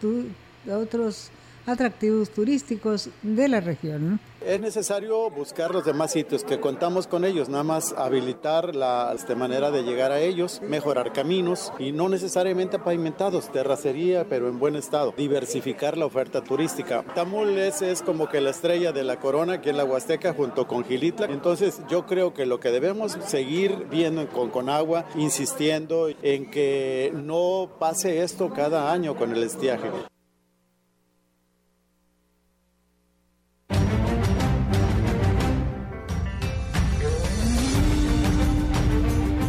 a 0.71 0.77
otros 0.77 1.31
atractivos 1.65 2.29
turísticos 2.29 3.09
de 3.21 3.47
la 3.47 3.59
región. 3.59 4.19
Es 4.45 4.61
necesario 4.61 5.31
buscar 5.31 5.73
los 5.73 5.85
demás 5.85 6.11
sitios 6.11 6.43
que 6.43 6.59
contamos 6.59 7.07
con 7.07 7.25
ellos, 7.25 7.49
nada 7.49 7.63
más 7.63 7.93
habilitar 7.97 8.75
la 8.75 9.11
este, 9.15 9.33
manera 9.33 9.71
de 9.71 9.81
llegar 9.81 10.11
a 10.11 10.19
ellos, 10.19 10.61
mejorar 10.61 11.13
caminos 11.13 11.73
y 11.79 11.91
no 11.91 12.09
necesariamente 12.09 12.77
pavimentados, 12.77 13.51
terracería, 13.51 14.27
pero 14.29 14.47
en 14.47 14.59
buen 14.59 14.75
estado, 14.75 15.15
diversificar 15.17 15.97
la 15.97 16.05
oferta 16.05 16.43
turística. 16.43 17.03
Tamul 17.15 17.57
es, 17.57 18.03
como 18.03 18.29
que 18.29 18.39
la 18.39 18.51
estrella 18.51 18.91
de 18.91 19.03
la 19.03 19.19
corona 19.19 19.53
aquí 19.53 19.69
en 19.69 19.77
la 19.77 19.85
Huasteca 19.85 20.35
junto 20.35 20.67
con 20.67 20.83
Gilitla, 20.83 21.25
entonces 21.25 21.81
yo 21.89 22.05
creo 22.05 22.35
que 22.35 22.45
lo 22.45 22.59
que 22.59 22.69
debemos 22.69 23.17
seguir 23.25 23.87
viendo 23.89 24.27
con, 24.27 24.51
con 24.51 24.69
agua, 24.69 25.05
insistiendo 25.15 26.09
en 26.21 26.51
que 26.51 27.11
no 27.15 27.71
pase 27.79 28.21
esto 28.21 28.53
cada 28.53 28.91
año 28.91 29.15
con 29.15 29.31
el 29.31 29.41
estiaje. 29.41 29.89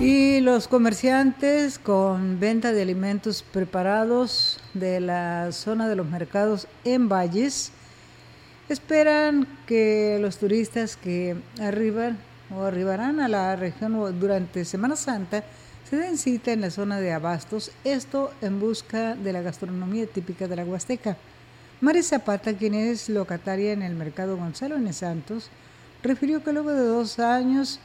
Y 0.06 0.40
los 0.40 0.68
comerciantes 0.68 1.80
con 1.80 2.38
venta 2.38 2.70
de 2.70 2.80
alimentos 2.80 3.42
preparados 3.42 4.60
de 4.72 5.00
la 5.00 5.50
zona 5.50 5.88
de 5.88 5.96
los 5.96 6.06
mercados 6.06 6.68
en 6.84 7.08
Valles 7.08 7.72
esperan 8.68 9.48
que 9.66 10.18
los 10.20 10.38
turistas 10.38 10.96
que 10.96 11.34
arriban 11.60 12.18
o 12.56 12.62
arribarán 12.62 13.18
a 13.18 13.26
la 13.26 13.56
región 13.56 14.20
durante 14.20 14.64
Semana 14.64 14.94
Santa, 14.94 15.42
se 15.90 15.96
den 15.96 16.18
cita 16.18 16.52
en 16.52 16.60
la 16.60 16.70
zona 16.70 17.00
de 17.00 17.12
Abastos, 17.12 17.72
esto 17.82 18.30
en 18.42 18.60
busca 18.60 19.16
de 19.16 19.32
la 19.32 19.42
gastronomía 19.42 20.06
típica 20.06 20.46
de 20.46 20.54
la 20.54 20.64
Huasteca. 20.64 21.16
Mari 21.80 22.04
Zapata, 22.04 22.52
quien 22.52 22.75
es 22.75 23.08
locataria 23.08 23.72
en 23.72 23.82
el 23.82 23.96
mercado 23.96 24.36
Gonzalo 24.36 24.76
N. 24.76 24.92
Santos, 24.92 25.50
refirió 26.04 26.44
que 26.44 26.52
luego 26.52 26.70
de 26.70 26.86
dos 26.86 27.18
años, 27.18 27.80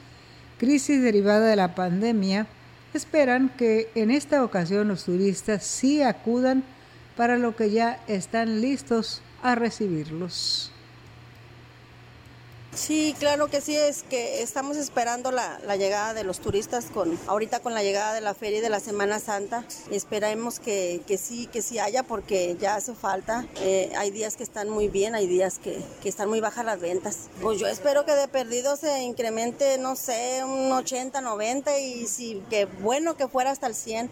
crisis 0.62 1.02
derivada 1.02 1.48
de 1.48 1.56
la 1.56 1.74
pandemia, 1.74 2.46
esperan 2.94 3.50
que 3.50 3.90
en 3.96 4.12
esta 4.12 4.44
ocasión 4.44 4.90
los 4.90 5.06
turistas 5.06 5.64
sí 5.64 6.04
acudan 6.04 6.64
para 7.18 7.40
lo 7.40 7.56
que 7.56 7.72
ya 7.72 8.00
están 8.08 8.62
listos 8.62 9.24
a 9.42 9.56
recibirlos. 9.56 10.72
Sí, 12.74 13.14
claro 13.20 13.48
que 13.48 13.60
sí, 13.60 13.76
es 13.76 14.04
que 14.04 14.42
estamos 14.42 14.78
esperando 14.78 15.32
la, 15.32 15.60
llegada 15.76 16.14
de 16.14 16.24
los 16.24 16.40
turistas 16.40 16.86
con 16.86 17.20
ahorita 17.28 17.60
con 17.60 17.74
la 17.74 17.84
llegada 17.84 18.14
de 18.14 18.22
la 18.22 18.34
feria 18.34 18.60
y 18.60 18.62
de 18.62 18.70
la 18.70 18.80
Semana 18.80 19.20
Santa. 19.20 19.66
Esperemos 19.92 20.60
que, 20.60 21.02
sí, 21.22 21.48
que 21.48 21.62
sí 21.62 21.80
haya 21.80 22.04
porque 22.04 22.56
ya 22.60 22.76
hace 22.76 22.94
falta. 22.96 23.46
Eh, 23.60 23.92
hay 23.98 24.12
días 24.12 24.38
que 24.38 24.44
están 24.44 24.70
muy 24.70 24.88
bien, 24.88 25.16
hay 25.16 25.28
días 25.28 25.60
que, 25.60 25.82
que, 26.02 26.08
están 26.08 26.30
muy 26.30 26.40
bajas 26.40 26.64
las 26.64 26.80
ventas. 26.80 27.30
Pues 27.42 27.60
yo 27.60 27.68
espero 27.68 28.06
que 28.06 28.14
de 28.14 28.30
perdido 28.30 28.78
se 28.78 29.02
incremente, 29.02 29.78
no 29.78 29.98
sé, 29.98 30.42
un 30.46 30.72
80, 30.72 31.20
90 31.20 31.78
y 31.78 32.08
sí, 32.08 32.42
que 32.50 32.66
bueno 32.66 33.18
que 33.18 33.28
fuera 33.28 33.52
hasta 33.52 33.68
el 33.68 33.76
100. 33.76 34.10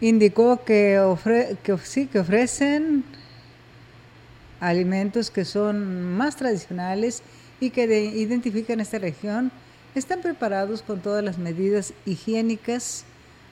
Indicó 0.00 0.64
que, 0.64 1.00
sí 1.84 2.06
que 2.06 2.20
ofrecen 2.20 3.04
alimentos 4.60 5.30
que 5.30 5.44
son 5.44 6.16
más 6.16 6.36
tradicionales 6.36 7.22
y 7.60 7.70
que 7.70 7.84
identifican 7.84 8.80
esta 8.80 8.98
región, 8.98 9.50
están 9.94 10.20
preparados 10.20 10.82
con 10.82 11.00
todas 11.00 11.24
las 11.24 11.38
medidas 11.38 11.92
higiénicas. 12.06 13.04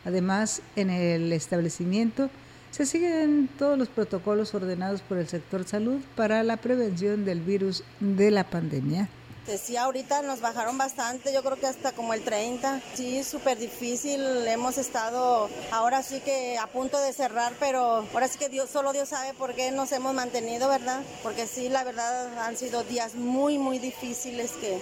Además, 0.05 0.62
en 0.76 0.91
el 0.91 1.33
establecimiento 1.33 2.31
se 2.71 2.87
siguen 2.87 3.49
todos 3.59 3.79
los 3.79 3.88
protocolos 3.88 4.55
ordenados 4.55 5.00
por 5.00 5.19
el 5.19 5.26
sector 5.26 5.65
salud 5.65 6.00
para 6.15 6.43
la 6.43 6.59
prevención 6.59 7.25
del 7.25 7.41
virus 7.41 7.83
de 8.00 8.31
la 8.31 8.45
pandemia. 8.45 9.09
Este, 9.47 9.59
sí, 9.59 9.76
ahorita 9.76 10.23
nos 10.23 10.41
bajaron 10.41 10.76
bastante, 10.76 11.33
yo 11.33 11.41
creo 11.45 11.57
que 11.57 11.69
hasta 11.69 11.93
como 11.93 12.15
el 12.15 12.23
30. 12.23 12.81
Sí, 12.95 13.23
súper 13.23 13.57
difícil. 13.57 14.21
Hemos 14.45 14.76
estado 14.76 15.49
ahora 15.71 16.03
sí 16.03 16.19
que 16.19 16.59
a 16.59 16.67
punto 16.67 17.00
de 17.00 17.12
cerrar, 17.12 17.53
pero 17.61 18.05
ahora 18.12 18.26
sí 18.26 18.41
que 18.41 18.49
Dios, 18.49 18.69
solo 18.69 18.93
Dios 18.93 19.11
sabe 19.11 19.35
por 19.35 19.55
qué 19.55 19.71
nos 19.71 19.93
hemos 19.93 20.15
mantenido, 20.15 20.69
¿verdad? 20.69 21.00
Porque 21.23 21.47
sí, 21.47 21.69
la 21.69 21.85
verdad 21.85 22.37
han 22.41 22.57
sido 22.57 22.83
días 22.83 23.15
muy, 23.15 23.57
muy 23.57 23.79
difíciles 23.79 24.50
que, 24.50 24.81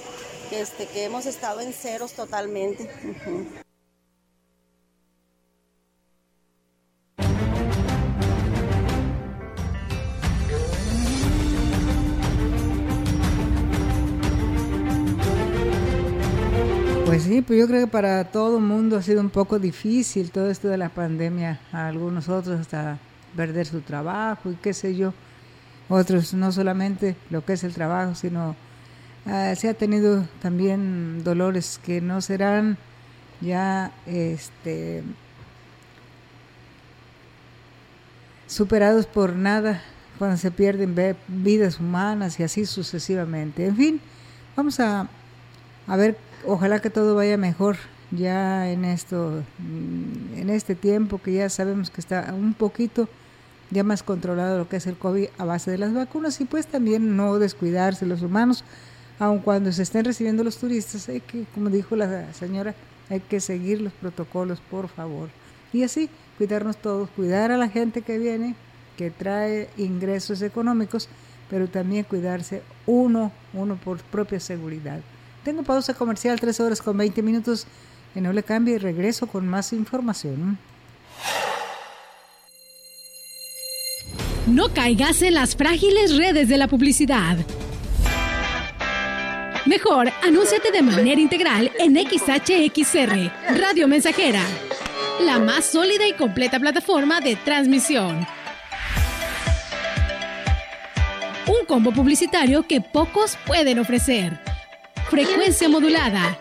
este, 0.50 0.86
que 0.86 1.04
hemos 1.04 1.26
estado 1.26 1.60
en 1.60 1.74
ceros 1.74 2.14
totalmente. 2.14 2.88
Sí, 17.24 17.40
pues 17.40 17.58
yo 17.58 17.66
creo 17.66 17.86
que 17.86 17.90
para 17.90 18.24
todo 18.24 18.58
el 18.58 18.62
mundo 18.62 18.98
ha 18.98 19.02
sido 19.02 19.22
un 19.22 19.30
poco 19.30 19.58
difícil 19.58 20.30
todo 20.30 20.50
esto 20.50 20.68
de 20.68 20.76
la 20.76 20.90
pandemia. 20.90 21.58
Algunos 21.72 22.28
otros 22.28 22.60
hasta 22.60 22.98
perder 23.34 23.64
su 23.64 23.80
trabajo 23.80 24.50
y 24.50 24.56
qué 24.56 24.74
sé 24.74 24.94
yo. 24.94 25.14
Otros 25.88 26.34
no 26.34 26.52
solamente 26.52 27.16
lo 27.30 27.42
que 27.42 27.54
es 27.54 27.64
el 27.64 27.72
trabajo, 27.72 28.14
sino 28.14 28.54
ah, 29.24 29.54
se 29.56 29.70
ha 29.70 29.74
tenido 29.74 30.28
también 30.42 31.24
dolores 31.24 31.80
que 31.82 32.02
no 32.02 32.20
serán 32.20 32.76
ya 33.40 33.90
este 34.04 35.02
superados 38.46 39.06
por 39.06 39.34
nada 39.34 39.82
cuando 40.18 40.36
se 40.36 40.50
pierden 40.50 40.94
vidas 41.26 41.80
humanas 41.80 42.38
y 42.38 42.42
así 42.42 42.66
sucesivamente. 42.66 43.66
En 43.66 43.76
fin, 43.76 44.00
vamos 44.54 44.78
a 44.78 45.08
ver 45.88 46.18
ojalá 46.46 46.80
que 46.80 46.90
todo 46.90 47.14
vaya 47.14 47.36
mejor 47.36 47.76
ya 48.10 48.70
en 48.70 48.84
esto, 48.84 49.42
mm, 49.58 50.38
en 50.38 50.50
este 50.50 50.74
tiempo 50.74 51.20
que 51.20 51.32
ya 51.32 51.48
sabemos 51.48 51.90
que 51.90 52.00
está 52.00 52.32
un 52.34 52.54
poquito 52.54 53.08
ya 53.70 53.82
más 53.82 54.02
controlado 54.02 54.58
lo 54.58 54.68
que 54.68 54.76
es 54.76 54.86
el 54.86 54.96
COVID 54.96 55.28
a 55.38 55.44
base 55.44 55.70
de 55.70 55.78
las 55.78 55.92
vacunas 55.92 56.40
y 56.40 56.44
pues 56.44 56.66
también 56.66 57.16
no 57.16 57.38
descuidarse 57.38 58.06
los 58.06 58.22
humanos, 58.22 58.64
aun 59.18 59.40
cuando 59.40 59.72
se 59.72 59.82
estén 59.82 60.04
recibiendo 60.04 60.44
los 60.44 60.58
turistas, 60.58 61.08
hay 61.08 61.20
que, 61.20 61.44
como 61.54 61.70
dijo 61.70 61.96
la 61.96 62.32
señora, 62.34 62.74
hay 63.10 63.20
que 63.20 63.40
seguir 63.40 63.80
los 63.80 63.92
protocolos, 63.92 64.60
por 64.60 64.88
favor. 64.88 65.28
Y 65.72 65.82
así, 65.82 66.08
cuidarnos 66.38 66.76
todos, 66.76 67.10
cuidar 67.10 67.50
a 67.50 67.56
la 67.56 67.68
gente 67.68 68.02
que 68.02 68.18
viene, 68.18 68.54
que 68.96 69.10
trae 69.10 69.68
ingresos 69.76 70.42
económicos, 70.42 71.08
pero 71.50 71.68
también 71.68 72.04
cuidarse 72.04 72.62
uno, 72.86 73.32
uno 73.52 73.76
por 73.76 73.98
propia 73.98 74.40
seguridad. 74.40 75.00
Tengo 75.44 75.62
pausa 75.62 75.92
comercial, 75.94 76.40
3 76.40 76.60
horas 76.60 76.80
con 76.80 76.96
20 76.96 77.22
minutos. 77.22 77.66
Que 78.14 78.20
no 78.20 78.32
le 78.32 78.42
cambie 78.42 78.76
y 78.76 78.78
regreso 78.78 79.26
con 79.26 79.46
más 79.46 79.72
información. 79.72 80.56
No 84.46 84.72
caigas 84.72 85.20
en 85.22 85.34
las 85.34 85.56
frágiles 85.56 86.16
redes 86.16 86.48
de 86.48 86.56
la 86.56 86.68
publicidad. 86.68 87.38
Mejor, 89.66 90.12
anúnciate 90.22 90.70
de 90.70 90.82
manera 90.82 91.20
integral 91.20 91.72
en 91.78 91.96
XHXR, 91.96 93.58
Radio 93.58 93.88
Mensajera, 93.88 94.42
la 95.22 95.38
más 95.38 95.64
sólida 95.64 96.06
y 96.06 96.12
completa 96.12 96.60
plataforma 96.60 97.20
de 97.20 97.34
transmisión. 97.36 98.26
Un 101.46 101.66
combo 101.66 101.92
publicitario 101.92 102.66
que 102.66 102.80
pocos 102.80 103.36
pueden 103.46 103.78
ofrecer. 103.78 104.53
Frecuencia 105.10 105.68
modulada. 105.68 106.38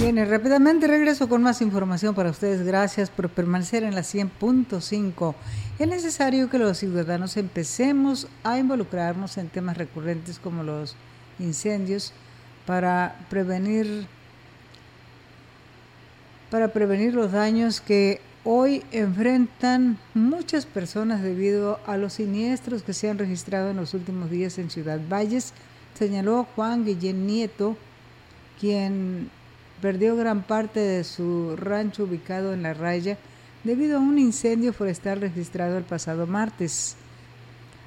Bien, 0.00 0.30
rápidamente 0.30 0.86
regreso 0.86 1.28
con 1.28 1.42
más 1.42 1.60
información 1.60 2.14
para 2.14 2.30
ustedes. 2.30 2.64
Gracias 2.64 3.10
por 3.10 3.28
permanecer 3.28 3.82
en 3.82 3.94
la 3.94 4.00
100.5. 4.00 5.34
Es 5.78 5.86
necesario 5.86 6.48
que 6.48 6.58
los 6.58 6.78
ciudadanos 6.78 7.36
empecemos 7.36 8.26
a 8.42 8.58
involucrarnos 8.58 9.36
en 9.36 9.48
temas 9.48 9.76
recurrentes 9.76 10.38
como 10.38 10.62
los 10.62 10.96
incendios 11.38 12.12
para 12.64 13.16
prevenir 13.28 14.06
para 16.50 16.68
prevenir 16.68 17.14
los 17.14 17.32
daños 17.32 17.80
que 17.80 18.20
hoy 18.44 18.82
enfrentan 18.92 19.98
muchas 20.14 20.64
personas 20.64 21.22
debido 21.22 21.80
a 21.86 21.96
los 21.96 22.14
siniestros 22.14 22.82
que 22.82 22.94
se 22.94 23.10
han 23.10 23.18
registrado 23.18 23.70
en 23.70 23.76
los 23.76 23.92
últimos 23.92 24.30
días 24.30 24.58
en 24.58 24.70
Ciudad 24.70 25.00
Valles, 25.10 25.52
señaló 25.98 26.46
Juan 26.54 26.84
Guillén 26.84 27.26
Nieto, 27.26 27.76
quien 28.60 29.30
perdió 29.82 30.16
gran 30.16 30.42
parte 30.42 30.80
de 30.80 31.02
su 31.02 31.56
rancho 31.56 32.04
ubicado 32.04 32.52
en 32.52 32.62
la 32.62 32.74
raya 32.74 33.18
debido 33.64 33.98
a 33.98 34.00
un 34.00 34.18
incendio 34.18 34.72
forestal 34.72 35.20
registrado 35.20 35.76
el 35.76 35.84
pasado 35.84 36.26
martes. 36.26 36.96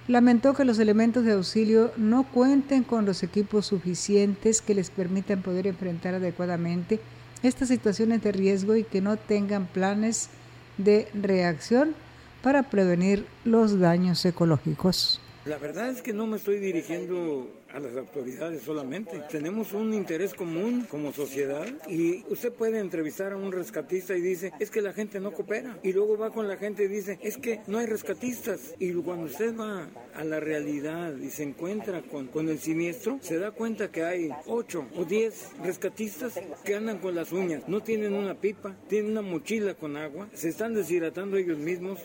Lamentó 0.07 0.53
que 0.53 0.65
los 0.65 0.79
elementos 0.79 1.23
de 1.23 1.33
auxilio 1.33 1.91
no 1.95 2.23
cuenten 2.23 2.83
con 2.83 3.05
los 3.05 3.23
equipos 3.23 3.67
suficientes 3.67 4.61
que 4.61 4.75
les 4.75 4.89
permitan 4.89 5.41
poder 5.41 5.67
enfrentar 5.67 6.15
adecuadamente 6.15 6.99
estas 7.43 7.69
situaciones 7.69 8.21
de 8.21 8.33
riesgo 8.33 8.75
y 8.75 8.83
que 8.83 8.99
no 8.99 9.15
tengan 9.15 9.67
planes 9.67 10.29
de 10.77 11.07
reacción 11.13 11.95
para 12.41 12.63
prevenir 12.63 13.25
los 13.45 13.79
daños 13.79 14.25
ecológicos. 14.25 15.21
La 15.45 15.57
verdad 15.57 15.89
es 15.89 16.03
que 16.03 16.13
no 16.13 16.27
me 16.27 16.37
estoy 16.37 16.59
dirigiendo 16.59 17.49
a 17.73 17.79
las 17.79 17.97
autoridades 17.97 18.61
solamente. 18.61 19.23
Tenemos 19.31 19.73
un 19.73 19.91
interés 19.91 20.35
común 20.35 20.85
como 20.87 21.11
sociedad 21.13 21.65
y 21.89 22.23
usted 22.31 22.53
puede 22.53 22.77
entrevistar 22.77 23.33
a 23.33 23.37
un 23.37 23.51
rescatista 23.51 24.15
y 24.15 24.21
dice, 24.21 24.53
es 24.59 24.69
que 24.69 24.83
la 24.83 24.93
gente 24.93 25.19
no 25.19 25.31
coopera. 25.31 25.79
Y 25.81 25.93
luego 25.93 26.15
va 26.15 26.29
con 26.29 26.47
la 26.47 26.57
gente 26.57 26.83
y 26.83 26.87
dice, 26.87 27.17
es 27.23 27.37
que 27.37 27.61
no 27.65 27.79
hay 27.79 27.87
rescatistas. 27.87 28.75
Y 28.77 28.93
cuando 28.93 29.25
usted 29.25 29.57
va 29.57 29.89
a 30.13 30.23
la 30.23 30.39
realidad 30.39 31.17
y 31.17 31.31
se 31.31 31.41
encuentra 31.41 32.03
con, 32.03 32.27
con 32.27 32.47
el 32.47 32.59
siniestro, 32.59 33.17
se 33.23 33.39
da 33.39 33.49
cuenta 33.49 33.91
que 33.91 34.03
hay 34.03 34.29
8 34.45 34.89
o 34.95 35.05
10 35.05 35.53
rescatistas 35.63 36.39
que 36.63 36.75
andan 36.75 36.99
con 36.99 37.15
las 37.15 37.31
uñas, 37.31 37.67
no 37.67 37.81
tienen 37.81 38.13
una 38.13 38.35
pipa, 38.35 38.75
tienen 38.87 39.13
una 39.13 39.23
mochila 39.23 39.73
con 39.73 39.97
agua, 39.97 40.29
se 40.35 40.49
están 40.49 40.75
deshidratando 40.75 41.37
ellos 41.37 41.57
mismos. 41.57 41.99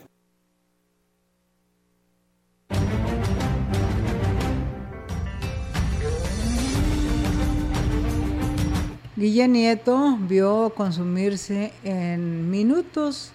Guille 9.19 9.49
Nieto 9.49 10.19
vio 10.29 10.75
consumirse 10.77 11.73
en 11.85 12.51
minutos 12.51 13.33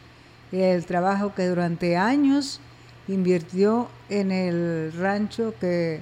el 0.52 0.86
trabajo 0.86 1.34
que 1.34 1.48
durante 1.48 1.98
años 1.98 2.60
invirtió 3.08 3.89
en 4.08 4.32
el 4.32 4.94
rancho 4.94 5.56
que 5.60 6.02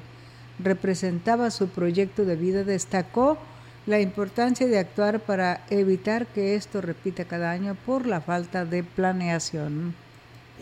representaba 0.62 1.50
su 1.50 1.70
proyecto 1.70 2.26
de 2.26 2.36
vida. 2.36 2.65
Destacó 2.65 3.38
la 3.86 4.02
importancia 4.02 4.68
de 4.68 4.80
actuar 4.80 5.22
para 5.22 5.62
evitar 5.70 6.28
que 6.28 6.56
esto 6.56 6.82
repita 6.82 7.24
cada 7.24 7.52
año 7.52 7.78
por 7.86 8.06
la 8.06 8.20
falta 8.20 8.65
de 8.65 8.84
planeación. 8.84 9.96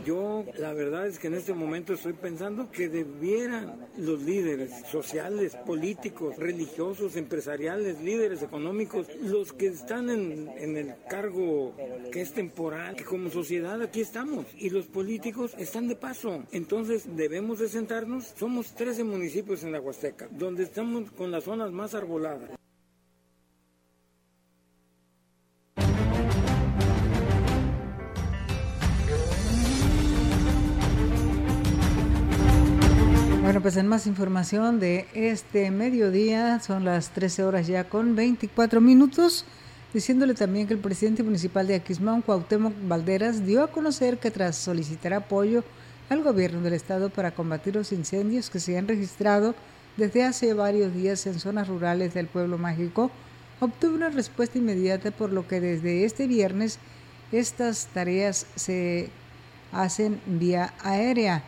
Yo 0.06 0.46
la 0.58 0.74
verdad 0.74 1.08
es 1.08 1.20
que 1.20 1.28
en 1.28 1.34
este 1.34 1.54
momento 1.54 1.94
estoy 1.94 2.14
pensando 2.14 2.70
que 2.72 2.90
debieran 2.90 3.88
los 3.98 4.22
líderes 4.22 4.72
sociales, 4.92 5.56
políticos, 5.66 6.38
religiosos, 6.38 7.16
empresariales, 7.16 8.02
líderes 8.02 8.42
económicos, 8.42 9.08
los 9.22 9.54
que 9.54 9.68
están 9.68 10.10
en, 10.10 10.50
en 10.58 10.78
el 10.78 10.94
cargo 11.10 11.74
que 12.12 12.22
es 12.22 12.34
temporal, 12.34 12.96
que 12.96 13.04
como 13.04 13.30
sociedad 13.30 13.82
aquí 13.82 14.02
estamos 14.02 14.46
y 14.58 14.70
los 14.70 14.86
políticos 14.86 15.54
están 15.58 15.88
de 15.88 15.96
paso. 15.96 16.44
Entonces 16.52 17.16
debemos 17.16 17.60
de 17.60 17.70
sentarnos. 17.70 18.34
Somos 18.38 18.74
13 18.76 19.04
municipios 19.04 19.64
en 19.64 19.72
la 19.72 19.82
Huasteca, 19.82 20.28
donde 20.32 20.64
estamos 20.64 21.12
con 21.12 21.32
las 21.32 21.44
zonas 21.44 21.72
más 21.72 21.94
arboladas. 21.94 22.57
Bueno, 33.48 33.62
pues 33.62 33.78
en 33.78 33.88
más 33.88 34.08
información 34.08 34.82
de 34.82 35.08
este 35.14 35.72
mediodía, 35.72 36.60
son 36.60 36.84
las 36.84 37.12
13 37.12 37.46
horas 37.46 37.66
ya 37.66 37.86
con 37.86 38.14
24 38.14 38.82
minutos, 38.82 39.46
diciéndole 39.94 40.34
también 40.34 40.68
que 40.68 40.74
el 40.74 40.82
presidente 40.82 41.24
municipal 41.24 41.66
de 41.66 41.76
Aquismón, 41.76 42.22
Cuauhtémoc 42.24 42.74
Valderas, 42.90 43.46
dio 43.46 43.64
a 43.64 43.72
conocer 43.72 44.18
que 44.18 44.32
tras 44.32 44.58
solicitar 44.58 45.14
apoyo 45.14 45.64
al 46.10 46.24
gobierno 46.24 46.60
del 46.60 46.74
estado 46.74 47.10
para 47.10 47.32
combatir 47.32 47.76
los 47.76 47.94
incendios 47.94 48.50
que 48.50 48.60
se 48.60 48.78
han 48.78 48.86
registrado 48.86 49.56
desde 49.96 50.26
hace 50.26 50.54
varios 50.54 50.94
días 50.94 51.26
en 51.26 51.40
zonas 51.40 51.70
rurales 51.70 52.14
del 52.14 52.28
pueblo 52.28 52.58
mágico, 52.58 53.12
obtuvo 53.62 53.96
una 53.96 54.10
respuesta 54.10 54.58
inmediata 54.58 55.12
por 55.12 55.32
lo 55.32 55.48
que 55.48 55.62
desde 55.62 56.04
este 56.04 56.28
viernes 56.28 56.80
estas 57.32 57.88
tareas 57.94 58.46
se 58.56 59.10
hacen 59.72 60.20
vía 60.26 60.74
aérea. 60.84 61.46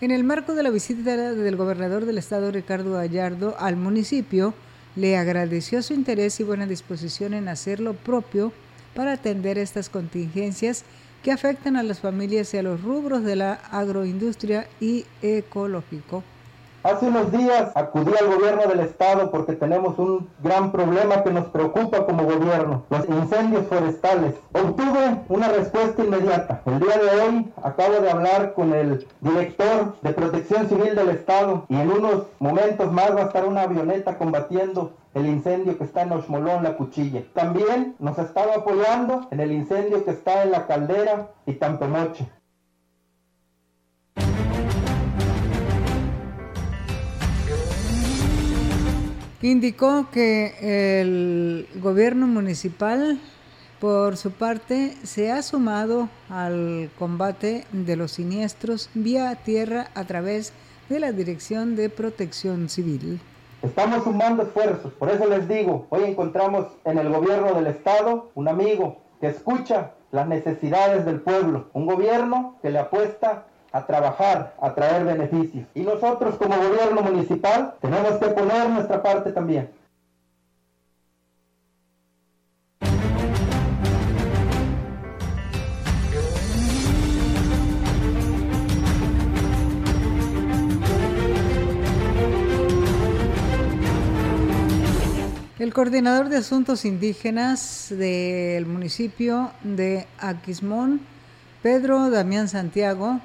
En 0.00 0.10
el 0.10 0.24
marco 0.24 0.54
de 0.54 0.64
la 0.64 0.70
visita 0.70 1.16
del 1.16 1.56
gobernador 1.56 2.04
del 2.04 2.18
estado 2.18 2.50
Ricardo 2.50 2.94
Gallardo 2.94 3.54
al 3.58 3.76
municipio, 3.76 4.52
le 4.96 5.16
agradeció 5.16 5.82
su 5.82 5.94
interés 5.94 6.40
y 6.40 6.42
buena 6.42 6.66
disposición 6.66 7.32
en 7.32 7.48
hacer 7.48 7.78
lo 7.78 7.94
propio 7.94 8.52
para 8.94 9.12
atender 9.12 9.56
estas 9.56 9.88
contingencias 9.88 10.84
que 11.22 11.32
afectan 11.32 11.76
a 11.76 11.82
las 11.82 12.00
familias 12.00 12.52
y 12.52 12.58
a 12.58 12.62
los 12.62 12.82
rubros 12.82 13.24
de 13.24 13.36
la 13.36 13.54
agroindustria 13.70 14.68
y 14.80 15.06
ecológico. 15.22 16.24
Hace 16.84 17.06
unos 17.06 17.32
días 17.32 17.72
acudí 17.74 18.12
al 18.20 18.28
gobierno 18.36 18.66
del 18.66 18.80
estado 18.80 19.30
porque 19.30 19.54
tenemos 19.54 19.98
un 19.98 20.28
gran 20.42 20.70
problema 20.70 21.22
que 21.22 21.30
nos 21.30 21.46
preocupa 21.46 22.04
como 22.04 22.24
gobierno, 22.24 22.84
los 22.90 23.08
incendios 23.08 23.66
forestales. 23.68 24.34
Obtuve 24.52 25.22
una 25.30 25.48
respuesta 25.48 26.04
inmediata. 26.04 26.60
El 26.66 26.80
día 26.80 26.98
de 26.98 27.22
hoy 27.22 27.52
acabo 27.62 28.00
de 28.00 28.10
hablar 28.10 28.52
con 28.52 28.74
el 28.74 29.08
director 29.22 29.94
de 30.02 30.12
protección 30.12 30.68
civil 30.68 30.94
del 30.94 31.08
estado 31.08 31.64
y 31.70 31.76
en 31.76 31.90
unos 31.90 32.24
momentos 32.38 32.92
más 32.92 33.16
va 33.16 33.22
a 33.22 33.26
estar 33.28 33.46
una 33.46 33.62
avioneta 33.62 34.18
combatiendo 34.18 34.92
el 35.14 35.24
incendio 35.24 35.78
que 35.78 35.84
está 35.84 36.02
en 36.02 36.12
Oxmolón, 36.12 36.64
La 36.64 36.76
Cuchilla. 36.76 37.22
También 37.32 37.96
nos 37.98 38.18
estaba 38.18 38.56
apoyando 38.56 39.26
en 39.30 39.40
el 39.40 39.52
incendio 39.52 40.04
que 40.04 40.10
está 40.10 40.42
en 40.42 40.50
La 40.50 40.66
Caldera 40.66 41.30
y 41.46 41.54
Tampemoche. 41.54 42.28
Indicó 49.44 50.06
que 50.10 50.54
el 51.02 51.68
gobierno 51.82 52.26
municipal, 52.26 53.20
por 53.78 54.16
su 54.16 54.30
parte, 54.30 54.94
se 55.02 55.30
ha 55.30 55.42
sumado 55.42 56.08
al 56.30 56.88
combate 56.98 57.66
de 57.70 57.94
los 57.94 58.12
siniestros 58.12 58.88
vía 58.94 59.34
tierra 59.34 59.88
a 59.94 60.04
través 60.04 60.54
de 60.88 60.98
la 60.98 61.12
Dirección 61.12 61.76
de 61.76 61.90
Protección 61.90 62.70
Civil. 62.70 63.20
Estamos 63.60 64.04
sumando 64.04 64.44
esfuerzos, 64.44 64.94
por 64.94 65.10
eso 65.10 65.28
les 65.28 65.46
digo, 65.46 65.88
hoy 65.90 66.04
encontramos 66.04 66.68
en 66.86 66.96
el 66.96 67.10
gobierno 67.10 67.52
del 67.52 67.66
estado 67.66 68.30
un 68.34 68.48
amigo 68.48 69.02
que 69.20 69.26
escucha 69.26 69.90
las 70.10 70.26
necesidades 70.26 71.04
del 71.04 71.20
pueblo, 71.20 71.68
un 71.74 71.84
gobierno 71.84 72.56
que 72.62 72.70
le 72.70 72.78
apuesta 72.78 73.44
a 73.74 73.84
trabajar, 73.84 74.54
a 74.60 74.72
traer 74.72 75.04
beneficios. 75.04 75.66
Y 75.74 75.80
nosotros 75.80 76.36
como 76.36 76.56
gobierno 76.56 77.02
municipal 77.02 77.74
tenemos 77.80 78.12
que 78.20 78.28
poner 78.28 78.70
nuestra 78.70 79.02
parte 79.02 79.32
también. 79.32 79.68
El 95.58 95.74
coordinador 95.74 96.28
de 96.28 96.36
asuntos 96.36 96.84
indígenas 96.84 97.86
del 97.90 98.66
municipio 98.66 99.50
de 99.64 100.06
Aquismón, 100.18 101.00
Pedro 101.62 102.10
Damián 102.10 102.48
Santiago, 102.48 103.20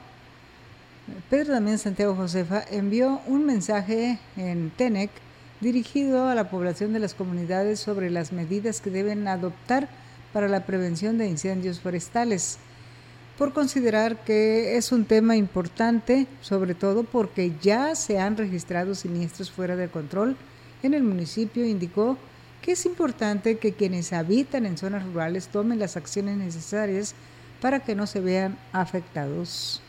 Pedro 1.30 1.54
Damián 1.54 1.78
Santiago 1.78 2.15
Josefa 2.15 2.63
envió 2.72 3.22
un 3.28 3.45
mensaje 3.45 4.19
en 4.38 4.72
TENEC 4.72 5.12
dirigido 5.62 6.28
a 6.28 6.36
la 6.36 6.50
población 6.50 6.93
de 6.93 7.00
las 7.00 7.13
comunidades 7.13 7.80
sobre 7.80 8.10
las 8.10 8.32
medidas 8.32 8.82
que 8.82 8.89
deben 8.89 9.28
adoptar 9.28 9.89
para 10.34 10.48
la 10.48 10.65
prevención 10.65 11.17
de 11.17 11.28
incendios 11.28 11.80
forestales, 11.80 12.58
por 13.38 13.54
considerar 13.54 14.24
que 14.24 14.78
es 14.78 14.91
un 14.91 15.06
tema 15.06 15.36
importante, 15.36 16.28
sobre 16.41 16.76
todo 16.76 17.04
porque 17.04 17.54
ya 17.62 17.95
se 17.95 18.19
han 18.19 18.38
registrado 18.38 18.95
siniestros 18.95 19.52
fuera 19.52 19.76
de 19.76 19.89
control 19.89 20.36
en 20.84 20.93
el 20.93 21.04
municipio, 21.04 21.65
indicó 21.65 22.17
que 22.62 22.74
es 22.74 22.86
importante 22.86 23.58
que 23.58 23.74
quienes 23.74 24.13
habitan 24.13 24.65
en 24.65 24.78
zonas 24.78 25.06
rurales 25.06 25.48
tomen 25.48 25.80
las 25.80 25.98
acciones 25.98 26.38
necesarias 26.38 27.15
para 27.62 27.80
que 27.80 27.95
no 27.95 28.08
se 28.08 28.19
vean 28.19 28.58
afectados. 28.72 29.82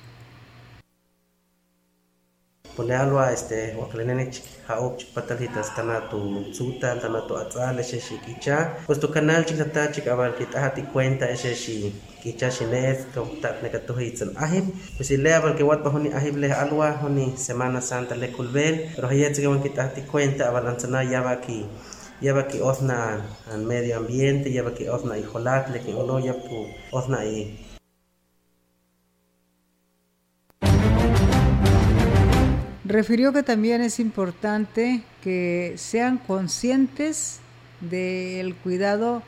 Polealwa 2.76 3.32
este 3.32 3.74
waklenenech 3.80 4.42
haop 4.68 4.98
chipatalitas 4.98 5.74
tana 5.76 6.00
tu 6.10 6.18
tsuta 6.52 6.94
tana 7.02 7.20
tu 7.28 7.34
atzal 7.36 7.78
ese 7.78 7.98
kicha 8.24 8.56
pues 8.86 8.98
tu 9.00 9.08
canal 9.08 9.44
chikata 9.44 9.92
chikabal 9.92 10.32
kitahati 10.38 10.82
cuenta 10.92 11.26
ese 11.34 11.54
shi 11.54 11.92
kicha 12.22 12.50
shines 12.50 12.98
to 13.14 13.26
tat 13.42 13.62
neka 13.62 13.80
tu 13.86 13.92
hitzal 13.98 14.30
ahib 14.36 14.64
pues 14.96 15.10
ileabal 15.10 15.56
que 15.56 15.64
wat 15.64 15.82
bahoni 15.82 16.10
ahib 16.18 16.36
le 16.42 16.48
alwa 16.52 16.88
honi 17.02 17.26
semana 17.36 17.80
santa 17.80 18.14
le 18.14 18.28
kulbel 18.36 18.74
pero 18.94 19.08
hayet 19.08 19.34
que 19.34 19.48
wan 19.52 19.62
kitahati 19.62 20.02
cuenta 20.12 20.48
avalanzana 20.48 21.02
yaba 21.02 21.34
ki 21.44 21.66
yaba 22.22 22.42
ki 22.50 22.60
osna 22.70 23.24
al 23.52 23.62
medio 23.66 23.96
ambiente 23.96 24.48
yaba 24.52 24.70
ki 24.70 24.88
osna 24.88 25.18
y 25.18 25.24
jolat 25.32 25.64
le 25.72 25.80
que 25.80 25.92
uno 26.02 26.20
ya 26.20 26.34
pu 26.34 26.66
osna 26.92 27.24
y 27.24 27.59
Refirió 32.90 33.32
que 33.32 33.44
también 33.44 33.82
es 33.82 34.00
importante 34.00 35.04
que 35.22 35.74
sean 35.76 36.18
conscientes 36.18 37.38
del 37.80 38.56
cuidado 38.56 39.22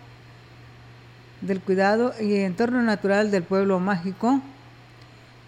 del 1.43 1.61
cuidado 1.61 2.13
y 2.21 2.35
entorno 2.39 2.83
natural 2.83 3.31
del 3.31 3.45
pueblo 3.45 3.79
mágico, 3.79 4.41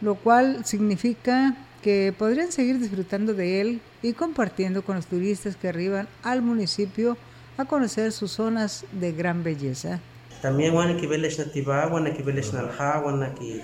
lo 0.00 0.14
cual 0.14 0.64
significa 0.64 1.56
que 1.82 2.14
podrían 2.16 2.52
seguir 2.52 2.78
disfrutando 2.78 3.34
de 3.34 3.60
él 3.60 3.80
y 4.00 4.12
compartiendo 4.12 4.84
con 4.84 4.94
los 4.94 5.06
turistas 5.06 5.56
que 5.56 5.68
arriban 5.68 6.06
al 6.22 6.40
municipio 6.40 7.16
a 7.56 7.64
conocer 7.64 8.12
sus 8.12 8.30
zonas 8.30 8.84
de 8.92 9.10
gran 9.10 9.42
belleza. 9.42 9.98
También 10.40 10.72
bueno 10.72 11.00
que 11.00 11.08
veles 11.08 11.36
nativa, 11.40 11.86
bueno 11.86 12.16
que 12.16 12.22
veles 12.22 12.54
nalha, 12.54 13.00
bueno 13.00 13.34
que 13.34 13.60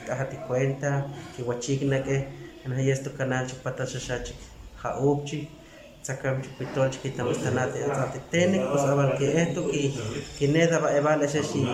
cuenta, 0.49 1.07
que 1.37 1.45
huachigna 1.45 2.03
que 2.03 2.50
en 2.64 2.73
esto 2.73 3.12
canal 3.16 3.46
chupata 3.46 3.85
shashach 3.85 4.33
haupchi 4.83 5.49
sacam 6.03 6.42
chupitol 6.42 6.90
chiquitamos 6.90 7.38
tanate 7.42 7.85
atate 7.85 8.20
tene 8.31 8.59
pues 8.70 8.83
aban 8.83 9.16
que 9.18 9.42
esto 9.42 9.68
que 9.70 9.92
que 10.38 10.49
neda 10.49 10.79
va 10.79 10.96
eval 10.96 11.23
ese 11.23 11.42
si 11.42 11.66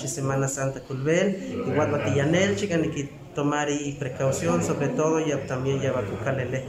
si 0.00 0.08
semana 0.08 0.48
santa 0.48 0.80
culvel 0.80 1.28
igual 1.68 1.92
va 1.92 2.04
tianel 2.04 2.56
chica 2.56 2.76
ni 2.76 2.88
que 2.88 3.10
tomar 3.34 3.68
y 3.70 3.92
precaución 3.92 4.62
sobre 4.62 4.88
todo 4.88 5.20
y 5.20 5.30
también 5.46 5.80
ya 5.80 5.92
va 5.92 6.02
cucalele 6.02 6.64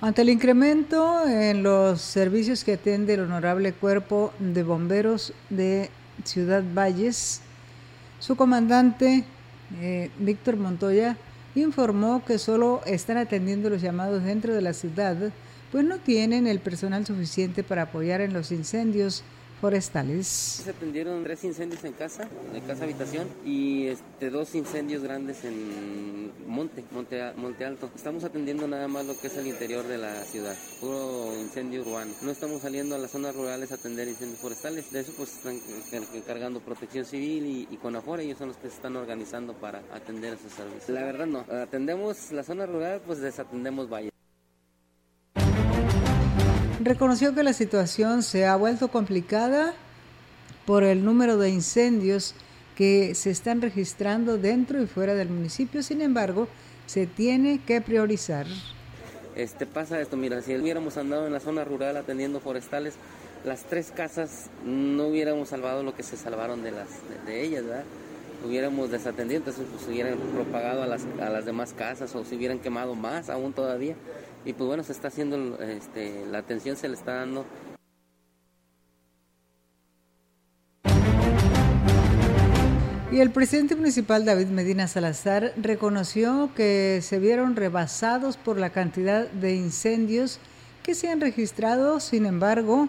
Ante 0.00 0.20
el 0.20 0.28
incremento 0.28 1.26
en 1.26 1.62
los 1.62 1.98
servicios 1.98 2.62
que 2.62 2.74
atiende 2.74 3.14
el 3.14 3.20
Honorable 3.20 3.72
Cuerpo 3.72 4.34
de 4.38 4.62
Bomberos 4.62 5.32
de 5.48 5.88
Ciudad 6.24 6.62
Valles, 6.74 7.40
su 8.18 8.36
comandante 8.36 9.24
eh, 9.80 10.10
Víctor 10.18 10.56
Montoya 10.56 11.16
informó 11.54 12.24
que 12.24 12.38
solo 12.38 12.82
están 12.86 13.16
atendiendo 13.16 13.70
los 13.70 13.82
llamados 13.82 14.24
dentro 14.24 14.54
de 14.54 14.62
la 14.62 14.72
ciudad, 14.72 15.16
pues 15.70 15.84
no 15.84 15.98
tienen 15.98 16.46
el 16.46 16.60
personal 16.60 17.06
suficiente 17.06 17.62
para 17.62 17.82
apoyar 17.82 18.20
en 18.20 18.32
los 18.32 18.52
incendios 18.52 19.22
forestales. 19.64 20.26
Se 20.26 20.68
atendieron 20.68 21.24
tres 21.24 21.42
incendios 21.42 21.82
en 21.84 21.94
casa, 21.94 22.28
en 22.52 22.60
casa 22.64 22.84
habitación, 22.84 23.26
y 23.46 23.86
este, 23.86 24.28
dos 24.28 24.54
incendios 24.54 25.02
grandes 25.02 25.42
en 25.42 26.30
monte, 26.46 26.84
monte, 26.90 27.32
monte 27.38 27.64
alto. 27.64 27.88
Estamos 27.96 28.24
atendiendo 28.24 28.68
nada 28.68 28.88
más 28.88 29.06
lo 29.06 29.18
que 29.18 29.28
es 29.28 29.36
el 29.38 29.46
interior 29.46 29.86
de 29.86 29.96
la 29.96 30.22
ciudad, 30.24 30.54
puro 30.82 31.32
incendio 31.40 31.80
urbano. 31.80 32.12
No 32.20 32.30
estamos 32.30 32.60
saliendo 32.60 32.94
a 32.94 32.98
las 32.98 33.12
zonas 33.12 33.34
rurales 33.34 33.72
a 33.72 33.76
atender 33.76 34.06
incendios 34.06 34.38
forestales. 34.38 34.92
De 34.92 35.00
eso 35.00 35.14
pues 35.16 35.32
están 35.32 35.58
encargando 36.12 36.60
protección 36.60 37.06
civil 37.06 37.46
y, 37.46 37.68
y 37.70 37.96
Afora, 37.96 38.22
ellos 38.22 38.36
son 38.36 38.48
los 38.48 38.58
que 38.58 38.68
se 38.68 38.74
están 38.74 38.96
organizando 38.96 39.54
para 39.54 39.78
atender 39.94 40.34
esos 40.34 40.52
servicios. 40.52 40.90
La 40.90 41.04
verdad 41.04 41.24
no, 41.24 41.46
atendemos 41.62 42.32
la 42.32 42.42
zona 42.42 42.66
rural, 42.66 43.00
pues 43.06 43.20
desatendemos 43.20 43.88
valles. 43.88 44.13
Reconoció 46.84 47.34
que 47.34 47.42
la 47.42 47.54
situación 47.54 48.22
se 48.22 48.44
ha 48.44 48.56
vuelto 48.56 48.88
complicada 48.88 49.72
por 50.66 50.84
el 50.84 51.02
número 51.02 51.38
de 51.38 51.48
incendios 51.48 52.34
que 52.76 53.14
se 53.14 53.30
están 53.30 53.62
registrando 53.62 54.36
dentro 54.36 54.82
y 54.82 54.86
fuera 54.86 55.14
del 55.14 55.30
municipio, 55.30 55.82
sin 55.82 56.02
embargo, 56.02 56.46
se 56.84 57.06
tiene 57.06 57.62
que 57.64 57.80
priorizar. 57.80 58.44
Este 59.34 59.64
pasa 59.64 59.98
esto, 59.98 60.18
mira, 60.18 60.42
si 60.42 60.54
hubiéramos 60.56 60.98
andado 60.98 61.26
en 61.26 61.32
la 61.32 61.40
zona 61.40 61.64
rural 61.64 61.96
atendiendo 61.96 62.38
forestales, 62.38 62.96
las 63.46 63.62
tres 63.64 63.90
casas 63.90 64.50
no 64.66 65.06
hubiéramos 65.06 65.48
salvado 65.48 65.82
lo 65.82 65.94
que 65.94 66.02
se 66.02 66.18
salvaron 66.18 66.62
de 66.62 66.72
las 66.72 66.88
de, 67.24 67.44
ellas, 67.46 67.64
¿verdad? 67.64 67.84
Hubiéramos 68.46 68.90
desatendido, 68.90 69.38
entonces 69.38 69.64
pues 69.72 69.88
hubieran 69.88 70.18
propagado 70.18 70.82
a 70.82 70.86
las, 70.86 71.06
a 71.18 71.30
las 71.30 71.46
demás 71.46 71.72
casas 71.72 72.14
o 72.14 72.26
se 72.26 72.36
hubieran 72.36 72.58
quemado 72.58 72.94
más 72.94 73.30
aún 73.30 73.54
todavía 73.54 73.96
y 74.44 74.52
pues 74.52 74.66
bueno, 74.66 74.82
se 74.82 74.92
está 74.92 75.08
haciendo, 75.08 75.58
este, 75.60 76.26
la 76.26 76.38
atención 76.38 76.76
se 76.76 76.88
le 76.88 76.94
está 76.94 77.14
dando. 77.14 77.46
Y 83.10 83.20
el 83.20 83.30
presidente 83.30 83.76
municipal 83.76 84.24
David 84.24 84.48
Medina 84.48 84.88
Salazar 84.88 85.52
reconoció 85.56 86.50
que 86.56 86.98
se 87.00 87.20
vieron 87.20 87.54
rebasados 87.54 88.36
por 88.36 88.58
la 88.58 88.70
cantidad 88.70 89.28
de 89.28 89.54
incendios 89.54 90.40
que 90.82 90.96
se 90.96 91.08
han 91.08 91.20
registrado, 91.20 92.00
sin 92.00 92.26
embargo, 92.26 92.88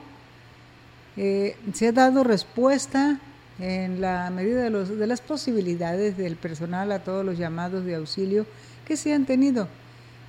eh, 1.16 1.56
se 1.74 1.90
ha 1.90 1.92
dado 1.92 2.24
respuesta 2.24 3.20
en 3.60 4.02
la 4.02 4.30
medida 4.32 4.64
de, 4.64 4.72
los, 4.72 4.98
de 4.98 5.08
las 5.08 5.22
posibilidades 5.22 6.18
del 6.18 6.36
personal 6.36 6.92
a 6.92 7.04
todos 7.04 7.24
los 7.24 7.38
llamados 7.38 7.86
de 7.86 7.96
auxilio 7.96 8.46
que 8.86 8.98
se 8.98 9.14
han 9.14 9.26
tenido. 9.26 9.70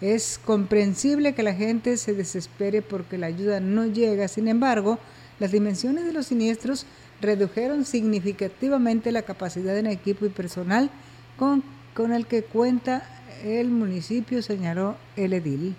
Es 0.01 0.39
comprensible 0.45 1.35
que 1.35 1.43
la 1.43 1.55
gente 1.55 1.97
se 1.97 2.13
desespere 2.13 2.83
porque 2.83 3.17
la 3.17 3.29
ayuda 3.29 3.61
no 3.61 3.87
llega, 3.87 4.29
sin 4.29 4.49
embargo, 4.49 4.99
las 5.39 5.53
dimensiones 5.53 6.05
de 6.05 6.13
los 6.13 6.27
siniestros 6.27 6.87
redujeron 7.21 7.85
significativamente 7.85 9.11
la 9.13 9.23
capacidad 9.23 9.77
en 9.79 9.87
equipo 9.87 10.27
y 10.27 10.31
personal 10.31 10.91
con, 11.39 11.63
con 11.95 12.13
el 12.13 12.27
que 12.27 12.43
cuenta 12.43 13.09
el 13.43 13.69
municipio, 13.71 14.43
señaló 14.43 14.97
el 15.17 15.33
edil. 15.33 15.75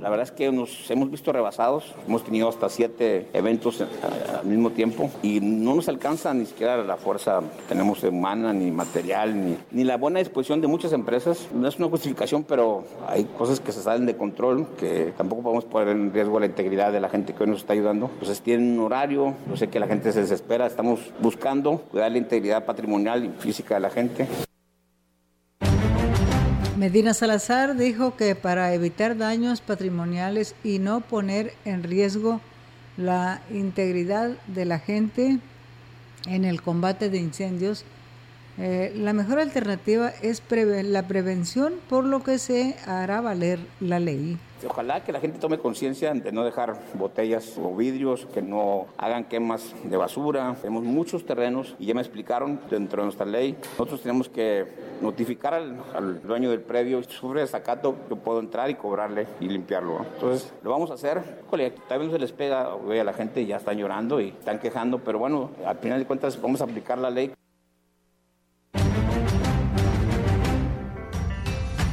La 0.00 0.08
verdad 0.08 0.24
es 0.24 0.32
que 0.32 0.50
nos 0.50 0.90
hemos 0.90 1.10
visto 1.10 1.32
rebasados, 1.32 1.94
hemos 2.06 2.24
tenido 2.24 2.48
hasta 2.48 2.68
siete 2.68 3.28
eventos 3.32 3.80
al 3.80 4.46
mismo 4.46 4.70
tiempo 4.70 5.10
y 5.22 5.40
no 5.40 5.74
nos 5.74 5.88
alcanza 5.88 6.32
ni 6.32 6.46
siquiera 6.46 6.78
la 6.78 6.96
fuerza 6.96 7.40
tenemos 7.68 8.02
humana, 8.02 8.52
ni 8.52 8.70
material, 8.70 9.44
ni, 9.44 9.56
ni 9.70 9.84
la 9.84 9.96
buena 9.96 10.18
disposición 10.18 10.60
de 10.60 10.68
muchas 10.68 10.92
empresas. 10.92 11.48
No 11.54 11.68
es 11.68 11.78
una 11.78 11.88
justificación, 11.88 12.44
pero 12.44 12.84
hay 13.06 13.24
cosas 13.24 13.60
que 13.60 13.72
se 13.72 13.82
salen 13.82 14.06
de 14.06 14.16
control, 14.16 14.66
que 14.78 15.12
tampoco 15.16 15.42
podemos 15.42 15.64
poner 15.64 15.88
en 15.88 16.12
riesgo 16.12 16.40
la 16.40 16.46
integridad 16.46 16.92
de 16.92 17.00
la 17.00 17.08
gente 17.08 17.34
que 17.34 17.42
hoy 17.42 17.50
nos 17.50 17.60
está 17.60 17.74
ayudando. 17.74 18.10
Entonces 18.14 18.40
tienen 18.40 18.78
un 18.78 18.86
horario, 18.86 19.34
yo 19.48 19.56
sé 19.56 19.68
que 19.68 19.80
la 19.80 19.86
gente 19.86 20.12
se 20.12 20.20
desespera, 20.20 20.66
estamos 20.66 21.00
buscando 21.20 21.78
cuidar 21.90 22.10
la 22.10 22.18
integridad 22.18 22.64
patrimonial 22.64 23.24
y 23.24 23.28
física 23.40 23.74
de 23.74 23.80
la 23.80 23.90
gente. 23.90 24.26
Medina 26.80 27.12
Salazar 27.12 27.76
dijo 27.76 28.16
que 28.16 28.34
para 28.34 28.72
evitar 28.72 29.18
daños 29.18 29.60
patrimoniales 29.60 30.54
y 30.64 30.78
no 30.78 31.02
poner 31.02 31.52
en 31.66 31.82
riesgo 31.82 32.40
la 32.96 33.42
integridad 33.50 34.30
de 34.46 34.64
la 34.64 34.78
gente 34.78 35.40
en 36.26 36.44
el 36.46 36.62
combate 36.62 37.10
de 37.10 37.18
incendios, 37.18 37.84
eh, 38.56 38.94
la 38.96 39.12
mejor 39.12 39.40
alternativa 39.40 40.14
es 40.22 40.42
la 40.50 41.06
prevención, 41.06 41.74
por 41.86 42.06
lo 42.06 42.24
que 42.24 42.38
se 42.38 42.74
hará 42.86 43.20
valer 43.20 43.58
la 43.80 44.00
ley. 44.00 44.38
Ojalá 44.68 45.02
que 45.02 45.12
la 45.12 45.20
gente 45.20 45.38
tome 45.38 45.58
conciencia 45.58 46.12
de 46.12 46.32
no 46.32 46.44
dejar 46.44 46.78
botellas 46.94 47.56
o 47.58 47.74
vidrios, 47.74 48.26
que 48.32 48.42
no 48.42 48.86
hagan 48.98 49.24
quemas 49.24 49.74
de 49.84 49.96
basura. 49.96 50.56
Tenemos 50.60 50.82
muchos 50.84 51.24
terrenos 51.24 51.74
y 51.78 51.86
ya 51.86 51.94
me 51.94 52.00
explicaron 52.00 52.60
dentro 52.70 53.02
de 53.02 53.06
nuestra 53.06 53.26
ley. 53.26 53.56
Nosotros 53.72 54.02
tenemos 54.02 54.28
que 54.28 54.66
notificar 55.00 55.54
al, 55.54 56.22
dueño 56.22 56.50
del 56.50 56.60
predio. 56.60 57.02
Si 57.02 57.12
sufre 57.12 57.40
desacato, 57.40 57.96
yo 58.08 58.16
puedo 58.16 58.40
entrar 58.40 58.70
y 58.70 58.74
cobrarle 58.74 59.26
y 59.40 59.48
limpiarlo. 59.48 60.04
Entonces, 60.14 60.52
lo 60.62 60.70
vamos 60.70 60.90
a 60.90 60.94
hacer. 60.94 61.22
También 61.88 62.10
se 62.10 62.18
les 62.18 62.32
pega 62.32 62.72
a 62.72 63.04
la 63.04 63.12
gente, 63.12 63.44
ya 63.44 63.56
están 63.56 63.76
llorando 63.78 64.20
y 64.20 64.28
están 64.28 64.58
quejando, 64.58 64.98
pero 64.98 65.18
bueno, 65.18 65.50
al 65.66 65.76
final 65.78 65.98
de 65.98 66.06
cuentas 66.06 66.40
vamos 66.40 66.60
a 66.60 66.64
aplicar 66.64 66.98
la 66.98 67.10
ley. 67.10 67.32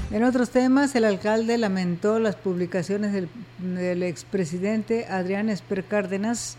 En 0.09 0.23
otros 0.23 0.51
temas, 0.51 0.95
el 0.95 1.03
alcalde 1.03 1.57
lamentó 1.57 2.19
las 2.19 2.35
publicaciones 2.35 3.11
del, 3.59 4.03
expresidente 4.03 5.05
Adrián 5.05 5.49
Esper 5.49 5.83
Cárdenas, 5.83 6.55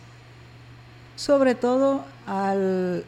sobre 1.16 1.54
todo 1.54 2.04
al 2.26 3.04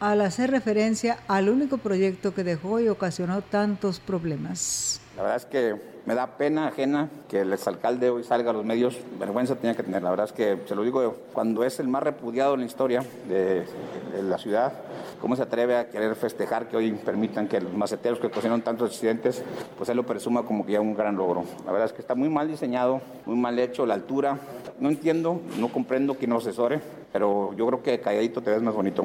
al 0.00 0.20
hacer 0.20 0.50
referencia 0.50 1.18
al 1.26 1.48
único 1.48 1.78
proyecto 1.78 2.34
que 2.34 2.44
dejó 2.44 2.80
y 2.80 2.88
ocasionó 2.88 3.42
tantos 3.42 3.98
problemas. 4.00 5.00
La 5.16 5.22
verdad 5.22 5.36
es 5.38 5.46
que 5.46 5.76
me 6.08 6.14
da 6.14 6.26
pena 6.38 6.68
ajena 6.68 7.10
que 7.28 7.42
el 7.42 7.52
exalcalde 7.52 8.08
hoy 8.08 8.24
salga 8.24 8.48
a 8.48 8.54
los 8.54 8.64
medios. 8.64 8.98
Vergüenza 9.20 9.56
tenía 9.56 9.76
que 9.76 9.82
tener. 9.82 10.02
La 10.02 10.08
verdad 10.08 10.24
es 10.24 10.32
que, 10.32 10.58
se 10.66 10.74
lo 10.74 10.82
digo 10.82 11.16
cuando 11.34 11.64
es 11.64 11.80
el 11.80 11.88
más 11.88 12.02
repudiado 12.02 12.54
en 12.54 12.60
la 12.60 12.66
historia 12.66 13.04
de, 13.28 13.66
de 14.14 14.22
la 14.22 14.38
ciudad, 14.38 14.72
¿cómo 15.20 15.36
se 15.36 15.42
atreve 15.42 15.76
a 15.76 15.90
querer 15.90 16.14
festejar 16.14 16.66
que 16.66 16.78
hoy 16.78 16.92
permitan 16.92 17.46
que 17.46 17.60
los 17.60 17.74
maceteros 17.74 18.20
que 18.20 18.30
cocinaron 18.30 18.62
tantos 18.62 18.88
accidentes, 18.88 19.44
pues 19.76 19.90
él 19.90 19.98
lo 19.98 20.06
presuma 20.06 20.44
como 20.44 20.64
que 20.64 20.72
ya 20.72 20.80
un 20.80 20.94
gran 20.94 21.14
logro? 21.14 21.44
La 21.66 21.72
verdad 21.72 21.88
es 21.88 21.92
que 21.92 22.00
está 22.00 22.14
muy 22.14 22.30
mal 22.30 22.48
diseñado, 22.48 23.02
muy 23.26 23.36
mal 23.36 23.58
hecho, 23.58 23.84
la 23.84 23.92
altura. 23.92 24.38
No 24.80 24.88
entiendo, 24.88 25.42
no 25.58 25.68
comprendo 25.68 26.14
quién 26.14 26.30
lo 26.30 26.38
asesore, 26.38 26.80
pero 27.12 27.52
yo 27.52 27.66
creo 27.66 27.82
que 27.82 28.00
calladito 28.00 28.40
te 28.40 28.50
ves 28.50 28.62
más 28.62 28.72
bonito. 28.72 29.04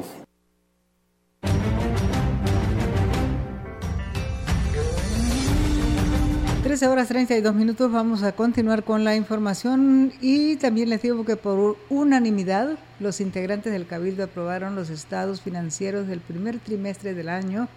13 6.73 6.87
horas 6.87 7.07
32 7.07 7.53
minutos 7.53 7.91
vamos 7.91 8.23
a 8.23 8.31
continuar 8.31 8.83
con 8.83 9.03
la 9.03 9.15
información. 9.15 10.11
Y 10.21 10.55
también 10.55 10.89
les 10.89 11.03
digo 11.03 11.23
que 11.23 11.35
por 11.35 11.77
unanimidad 11.87 12.79
los 12.99 13.21
integrantes 13.21 13.71
del 13.71 13.85
Cabildo 13.85 14.23
aprobaron 14.23 14.73
los 14.73 14.89
estados 14.89 15.39
financieros 15.39 16.07
del 16.07 16.19
primer 16.19 16.57
trimestre 16.57 17.13
del 17.13 17.29
año, 17.29 17.67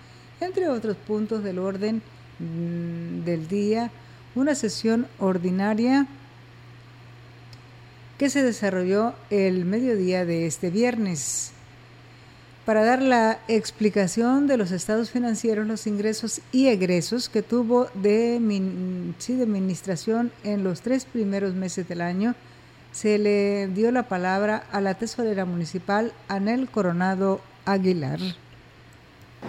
entre 0.41 0.71
otros 0.71 0.97
puntos 0.97 1.45
del 1.45 1.59
orden 1.59 2.01
mm, 2.39 3.25
del 3.27 3.49
día, 3.49 3.91
una 4.35 4.55
sesión 4.55 5.07
ordinaria 5.19 6.07
que 8.17 8.31
se 8.31 8.43
desarrolló 8.43 9.13
el 9.29 9.67
mediodía 9.67 10.25
de 10.25 10.47
este 10.47 10.71
viernes 10.71 11.53
para 12.67 12.85
dar 12.85 13.01
la 13.01 13.39
explicación 13.47 14.49
de 14.49 14.57
los 14.57 14.73
estados 14.73 15.11
financieros, 15.13 15.69
los 15.69 15.87
ingresos 15.87 16.41
y 16.51 16.67
egresos 16.67 17.29
que 17.29 17.41
tuvo 17.41 17.87
de, 17.95 18.41
sí, 19.19 19.37
de 19.37 19.45
administración 19.45 20.33
en 20.43 20.65
los 20.65 20.81
tres 20.81 21.05
primeros 21.05 21.55
meses 21.55 21.89
del 21.89 22.01
año, 22.01 22.35
se 22.91 23.19
le 23.19 23.69
dio 23.69 23.93
la 23.93 24.09
palabra 24.09 24.65
a 24.73 24.81
la 24.81 24.95
tesorera 24.95 25.45
municipal 25.45 26.13
Anel 26.27 26.69
Coronado 26.69 27.41
Aguilar. 27.67 28.19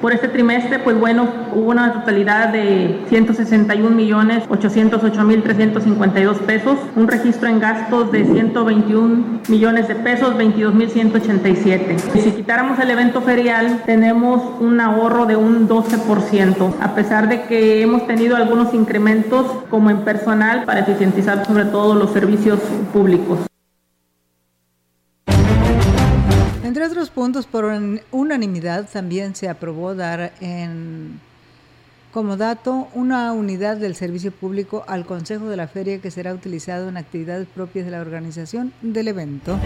Por 0.01 0.13
este 0.13 0.27
trimestre, 0.27 0.77
pues 0.79 0.99
bueno, 0.99 1.27
hubo 1.55 1.71
una 1.71 1.91
totalidad 1.91 2.49
de 2.49 3.01
161 3.09 3.89
millones 3.89 4.43
808 4.47 5.23
mil 5.23 5.41
352 5.41 6.37
pesos, 6.39 6.77
un 6.95 7.07
registro 7.07 7.49
en 7.49 7.59
gastos 7.59 8.11
de 8.11 8.23
121 8.25 9.41
millones 9.49 9.87
de 9.87 9.95
pesos, 9.95 10.37
22 10.37 10.75
mil 10.75 10.89
187. 10.89 11.97
Si 12.13 12.31
quitáramos 12.31 12.77
el 12.79 12.91
evento 12.91 13.21
ferial, 13.21 13.81
tenemos 13.87 14.43
un 14.59 14.79
ahorro 14.79 15.25
de 15.25 15.35
un 15.35 15.67
12%, 15.67 16.73
a 16.79 16.93
pesar 16.93 17.27
de 17.27 17.43
que 17.43 17.81
hemos 17.81 18.05
tenido 18.05 18.35
algunos 18.35 18.75
incrementos 18.75 19.47
como 19.71 19.89
en 19.89 20.01
personal 20.01 20.63
para 20.65 20.81
eficientizar 20.81 21.43
sobre 21.45 21.65
todo 21.65 21.95
los 21.95 22.11
servicios 22.11 22.59
públicos. 22.93 23.39
Entre 26.67 26.85
otros 26.85 27.09
puntos, 27.09 27.47
por 27.47 27.63
unanimidad 28.11 28.89
también 28.91 29.35
se 29.35 29.47
aprobó 29.47 29.95
dar 29.95 30.33
en 30.41 31.21
como 32.11 32.35
dato 32.35 32.89
una 32.93 33.31
unidad 33.31 33.77
del 33.77 33.95
servicio 33.95 34.33
público 34.33 34.83
al 34.85 35.05
Consejo 35.05 35.47
de 35.47 35.55
la 35.55 35.69
Feria 35.69 36.01
que 36.01 36.11
será 36.11 36.33
utilizado 36.33 36.89
en 36.89 36.97
actividades 36.97 37.47
propias 37.47 37.85
de 37.85 37.91
la 37.91 38.01
organización 38.01 38.73
del 38.81 39.07
evento. 39.07 39.57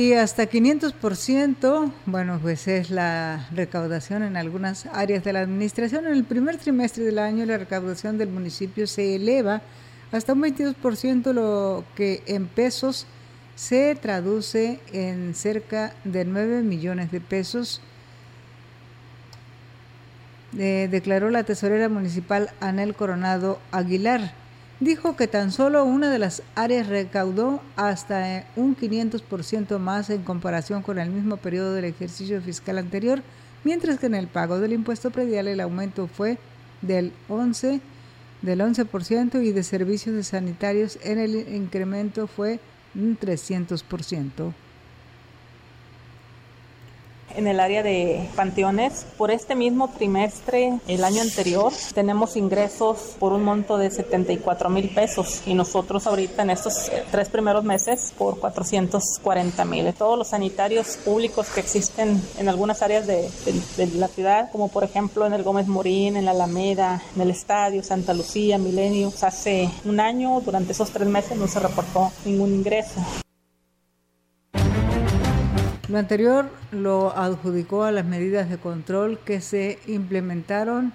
Y 0.00 0.14
hasta 0.14 0.48
500%, 0.48 1.92
bueno, 2.06 2.38
pues 2.40 2.66
es 2.68 2.88
la 2.88 3.46
recaudación 3.52 4.22
en 4.22 4.38
algunas 4.38 4.86
áreas 4.86 5.22
de 5.24 5.34
la 5.34 5.40
administración. 5.40 6.06
En 6.06 6.14
el 6.14 6.24
primer 6.24 6.56
trimestre 6.56 7.04
del 7.04 7.18
año 7.18 7.44
la 7.44 7.58
recaudación 7.58 8.16
del 8.16 8.30
municipio 8.30 8.86
se 8.86 9.16
eleva 9.16 9.60
hasta 10.10 10.32
un 10.32 10.40
22%, 10.40 11.34
lo 11.34 11.84
que 11.96 12.22
en 12.24 12.46
pesos 12.46 13.06
se 13.56 13.94
traduce 13.94 14.80
en 14.90 15.34
cerca 15.34 15.92
de 16.04 16.24
9 16.24 16.62
millones 16.62 17.10
de 17.10 17.20
pesos. 17.20 17.82
Eh, 20.56 20.88
declaró 20.90 21.28
la 21.28 21.44
tesorera 21.44 21.90
municipal 21.90 22.48
Anel 22.60 22.94
Coronado 22.94 23.60
Aguilar 23.70 24.32
dijo 24.80 25.14
que 25.14 25.28
tan 25.28 25.52
solo 25.52 25.84
una 25.84 26.10
de 26.10 26.18
las 26.18 26.42
áreas 26.54 26.88
recaudó 26.88 27.60
hasta 27.76 28.46
un 28.56 28.76
500% 28.76 29.78
más 29.78 30.10
en 30.10 30.22
comparación 30.22 30.82
con 30.82 30.98
el 30.98 31.10
mismo 31.10 31.36
periodo 31.36 31.74
del 31.74 31.84
ejercicio 31.84 32.40
fiscal 32.40 32.78
anterior, 32.78 33.22
mientras 33.62 33.98
que 33.98 34.06
en 34.06 34.14
el 34.14 34.26
pago 34.26 34.58
del 34.58 34.72
impuesto 34.72 35.10
predial 35.10 35.48
el 35.48 35.60
aumento 35.60 36.06
fue 36.06 36.38
del 36.82 37.12
11 37.28 37.80
del 38.42 38.60
11% 38.60 39.44
y 39.44 39.52
de 39.52 39.62
servicios 39.62 40.26
sanitarios 40.26 40.98
en 41.02 41.18
el 41.18 41.54
incremento 41.54 42.26
fue 42.26 42.58
un 42.94 43.18
300% 43.18 44.52
en 47.36 47.46
el 47.46 47.60
área 47.60 47.82
de 47.82 48.28
panteones. 48.36 49.06
Por 49.16 49.30
este 49.30 49.54
mismo 49.54 49.88
trimestre, 49.88 50.78
el 50.88 51.04
año 51.04 51.22
anterior, 51.22 51.72
tenemos 51.94 52.36
ingresos 52.36 53.16
por 53.18 53.32
un 53.32 53.44
monto 53.44 53.78
de 53.78 53.90
74 53.90 54.70
mil 54.70 54.90
pesos 54.90 55.42
y 55.46 55.54
nosotros 55.54 56.06
ahorita 56.06 56.42
en 56.42 56.50
estos 56.50 56.88
eh, 56.88 57.04
tres 57.10 57.28
primeros 57.28 57.64
meses 57.64 58.12
por 58.16 58.38
440 58.38 59.64
mil. 59.64 59.92
Todos 59.94 60.18
los 60.18 60.28
sanitarios 60.28 60.96
públicos 60.98 61.48
que 61.54 61.60
existen 61.60 62.22
en 62.38 62.48
algunas 62.48 62.82
áreas 62.82 63.06
de, 63.06 63.28
la 63.94 64.08
ciudad, 64.08 64.50
como 64.52 64.68
por 64.68 64.84
ejemplo 64.84 65.26
en 65.26 65.32
el 65.32 65.42
Gómez 65.42 65.66
Morín, 65.66 66.16
en 66.16 66.24
la 66.24 66.32
Alameda, 66.32 67.02
en 67.14 67.22
el 67.22 67.30
Estadio, 67.30 67.82
Santa 67.82 68.14
Lucía, 68.14 68.58
Milenio, 68.58 69.12
hace 69.22 69.70
un 69.84 70.00
año, 70.00 70.40
durante 70.40 70.72
esos 70.72 70.90
tres 70.90 71.08
meses 71.08 71.36
no 71.36 71.46
se 71.46 71.60
reportó 71.60 72.10
ningún 72.24 72.54
ingreso. 72.54 73.00
Lo 75.90 75.98
anterior 75.98 76.48
lo 76.70 77.16
adjudicó 77.16 77.82
a 77.82 77.90
las 77.90 78.04
medidas 78.04 78.48
de 78.48 78.58
control 78.58 79.18
que 79.18 79.40
se 79.40 79.80
implementaron 79.88 80.92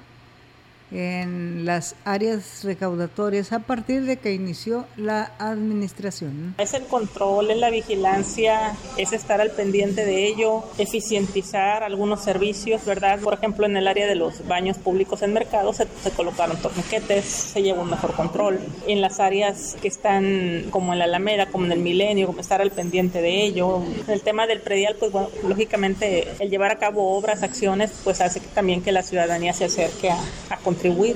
en 0.92 1.66
las 1.66 1.96
áreas 2.06 2.64
recaudatorias 2.64 3.52
a 3.52 3.60
partir 3.60 4.04
de 4.06 4.18
que 4.18 4.34
inició 4.34 4.86
la 4.98 5.32
administración. 5.40 6.56
Es 6.58 6.74
el 6.74 6.86
control, 6.86 7.52
es 7.52 7.58
la 7.58 7.70
vigilancia, 7.70 8.76
es 8.98 9.14
estar 9.14 9.42
al 9.42 9.52
pendiente 9.52 10.06
de 10.06 10.28
ello, 10.28 10.64
eficientizar 10.78 11.84
algunos 11.84 12.24
servicios, 12.24 12.86
¿verdad? 12.86 13.20
Por 13.20 13.34
ejemplo, 13.34 13.66
en 13.66 13.78
el 13.78 13.88
área 13.88 14.08
de 14.08 14.16
los 14.16 14.48
baños 14.48 14.78
públicos 14.78 15.22
en 15.22 15.34
mercado 15.34 15.74
se, 15.74 15.88
colocaron 16.16 16.58
torniquetes, 16.58 17.26
se 17.26 17.62
lleva 17.62 17.82
un 17.82 17.90
mejor 17.90 18.14
control. 18.14 18.60
En 18.88 19.02
las 19.02 19.20
áreas 19.20 19.76
que 19.82 19.88
están 19.88 20.66
como 20.70 20.94
en 20.94 21.00
la 21.00 21.06
Alameda, 21.06 21.48
como 21.48 21.66
en 21.66 21.72
el 21.72 21.80
Milenio, 21.80 22.28
como 22.28 22.40
estar 22.40 22.62
al 22.62 22.72
pendiente 22.72 23.22
de 23.22 23.44
ello. 23.44 23.82
El 24.08 24.22
tema 24.22 24.48
del 24.48 24.62
predial, 24.62 24.96
pues 25.00 25.12
bueno, 25.12 25.30
lógicamente 25.48 26.28
el 26.40 26.50
llevar 26.50 26.72
a 26.72 26.78
cabo 26.78 27.16
obras, 27.18 27.44
acciones, 27.44 27.92
pues 28.04 28.22
hace 28.22 28.40
también 28.40 28.82
que 28.82 28.92
la 28.92 29.04
ciudadanía 29.04 29.54
se 29.54 29.66
acerque 29.66 30.10
a, 30.10 30.20
a 30.50 30.58
contribuir 30.76 31.16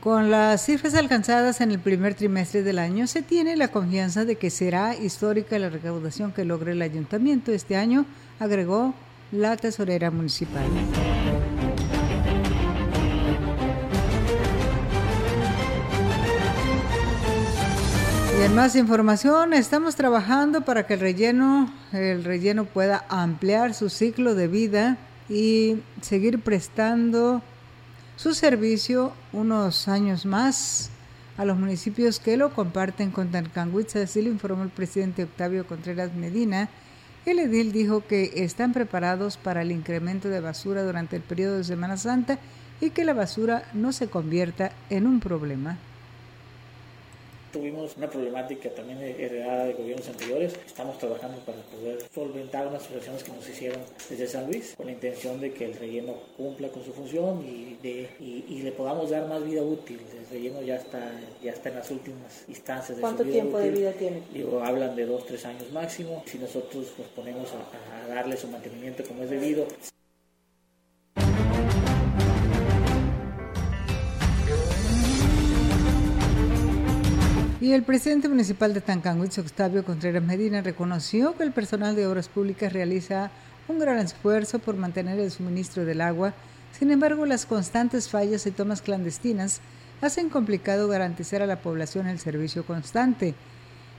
con 0.00 0.30
las 0.30 0.66
cifras 0.66 0.94
alcanzadas 0.94 1.62
en 1.62 1.70
el 1.70 1.78
primer 1.78 2.14
trimestre 2.14 2.62
del 2.62 2.78
año, 2.78 3.06
se 3.06 3.22
tiene 3.22 3.56
la 3.56 3.68
confianza 3.68 4.26
de 4.26 4.36
que 4.36 4.50
será 4.50 4.94
histórica 4.94 5.58
la 5.58 5.70
recaudación 5.70 6.32
que 6.32 6.44
logre 6.44 6.72
el 6.72 6.82
ayuntamiento 6.82 7.52
este 7.52 7.76
año, 7.76 8.04
agregó 8.38 8.92
la 9.32 9.56
tesorera 9.56 10.10
municipal. 10.10 10.64
Y 18.38 18.42
en 18.42 18.54
más 18.54 18.76
información, 18.76 19.54
estamos 19.54 19.96
trabajando 19.96 20.66
para 20.66 20.86
que 20.86 20.94
el 20.94 21.00
relleno, 21.00 21.72
el 21.92 22.24
relleno 22.24 22.66
pueda 22.66 23.06
ampliar 23.08 23.72
su 23.72 23.88
ciclo 23.88 24.34
de 24.34 24.48
vida 24.48 24.98
y 25.28 25.76
seguir 26.00 26.40
prestando 26.40 27.42
su 28.16 28.34
servicio 28.34 29.12
unos 29.32 29.88
años 29.88 30.26
más 30.26 30.90
a 31.36 31.44
los 31.44 31.58
municipios 31.58 32.20
que 32.20 32.36
lo 32.36 32.54
comparten 32.54 33.10
con 33.10 33.30
Talcanguitza, 33.30 34.02
así 34.02 34.22
lo 34.22 34.30
informó 34.30 34.62
el 34.62 34.70
presidente 34.70 35.24
Octavio 35.24 35.66
Contreras 35.66 36.14
Medina. 36.14 36.68
El 37.26 37.38
edil 37.38 37.72
dijo 37.72 38.06
que 38.06 38.32
están 38.36 38.72
preparados 38.72 39.36
para 39.36 39.62
el 39.62 39.72
incremento 39.72 40.28
de 40.28 40.40
basura 40.40 40.84
durante 40.84 41.16
el 41.16 41.22
periodo 41.22 41.56
de 41.56 41.64
Semana 41.64 41.96
Santa 41.96 42.38
y 42.80 42.90
que 42.90 43.04
la 43.04 43.14
basura 43.14 43.64
no 43.72 43.92
se 43.92 44.08
convierta 44.08 44.72
en 44.90 45.06
un 45.06 45.20
problema. 45.20 45.78
Tuvimos 47.54 47.96
una 47.96 48.10
problemática 48.10 48.68
también 48.70 48.98
heredada 49.00 49.66
de 49.66 49.74
gobiernos 49.74 50.08
anteriores. 50.08 50.54
Estamos 50.66 50.98
trabajando 50.98 51.38
para 51.46 51.58
poder 51.58 52.02
solventar 52.12 52.66
unas 52.66 52.82
situaciones 52.82 53.22
que 53.22 53.30
nos 53.30 53.48
hicieron 53.48 53.80
desde 54.10 54.26
San 54.26 54.48
Luis 54.48 54.74
con 54.76 54.86
la 54.86 54.92
intención 54.92 55.40
de 55.40 55.52
que 55.52 55.66
el 55.66 55.74
relleno 55.74 56.14
cumpla 56.36 56.66
con 56.70 56.84
su 56.84 56.92
función 56.92 57.44
y 57.46 57.78
de, 57.80 58.08
y, 58.18 58.60
le 58.60 58.72
podamos 58.72 59.10
dar 59.10 59.28
más 59.28 59.44
vida 59.44 59.62
útil. 59.62 60.00
El 60.18 60.26
relleno 60.26 60.62
ya 60.62 60.74
está, 60.74 61.12
ya 61.44 61.52
está 61.52 61.68
en 61.68 61.76
las 61.76 61.88
últimas 61.92 62.44
instancias 62.48 62.96
de 62.96 63.00
¿Cuánto 63.02 63.22
tiempo 63.22 63.56
de 63.58 63.70
vida 63.70 63.92
tiene? 63.92 64.24
Digo, 64.32 64.60
hablan 64.64 64.96
de 64.96 65.06
dos, 65.06 65.24
tres 65.24 65.46
años 65.46 65.70
máximo. 65.70 66.24
Si 66.26 66.38
nosotros 66.38 66.92
nos 66.98 67.06
ponemos 67.14 67.50
a, 67.52 68.02
a 68.02 68.08
darle 68.08 68.36
su 68.36 68.48
mantenimiento 68.48 69.04
como 69.04 69.22
es 69.22 69.30
debido, 69.30 69.64
Y 77.64 77.72
el 77.72 77.82
presidente 77.82 78.28
municipal 78.28 78.74
de 78.74 78.82
Tancanguitz, 78.82 79.38
Octavio 79.38 79.86
Contreras 79.86 80.22
Medina, 80.22 80.60
reconoció 80.60 81.34
que 81.34 81.44
el 81.44 81.52
personal 81.52 81.96
de 81.96 82.06
obras 82.06 82.28
públicas 82.28 82.70
realiza 82.70 83.30
un 83.68 83.78
gran 83.78 83.98
esfuerzo 84.00 84.58
por 84.58 84.76
mantener 84.76 85.18
el 85.18 85.30
suministro 85.30 85.86
del 85.86 86.02
agua. 86.02 86.34
Sin 86.78 86.90
embargo, 86.90 87.24
las 87.24 87.46
constantes 87.46 88.10
fallas 88.10 88.46
y 88.46 88.50
tomas 88.50 88.82
clandestinas 88.82 89.62
hacen 90.02 90.28
complicado 90.28 90.88
garantizar 90.88 91.40
a 91.40 91.46
la 91.46 91.62
población 91.62 92.06
el 92.06 92.18
servicio 92.18 92.66
constante. 92.66 93.34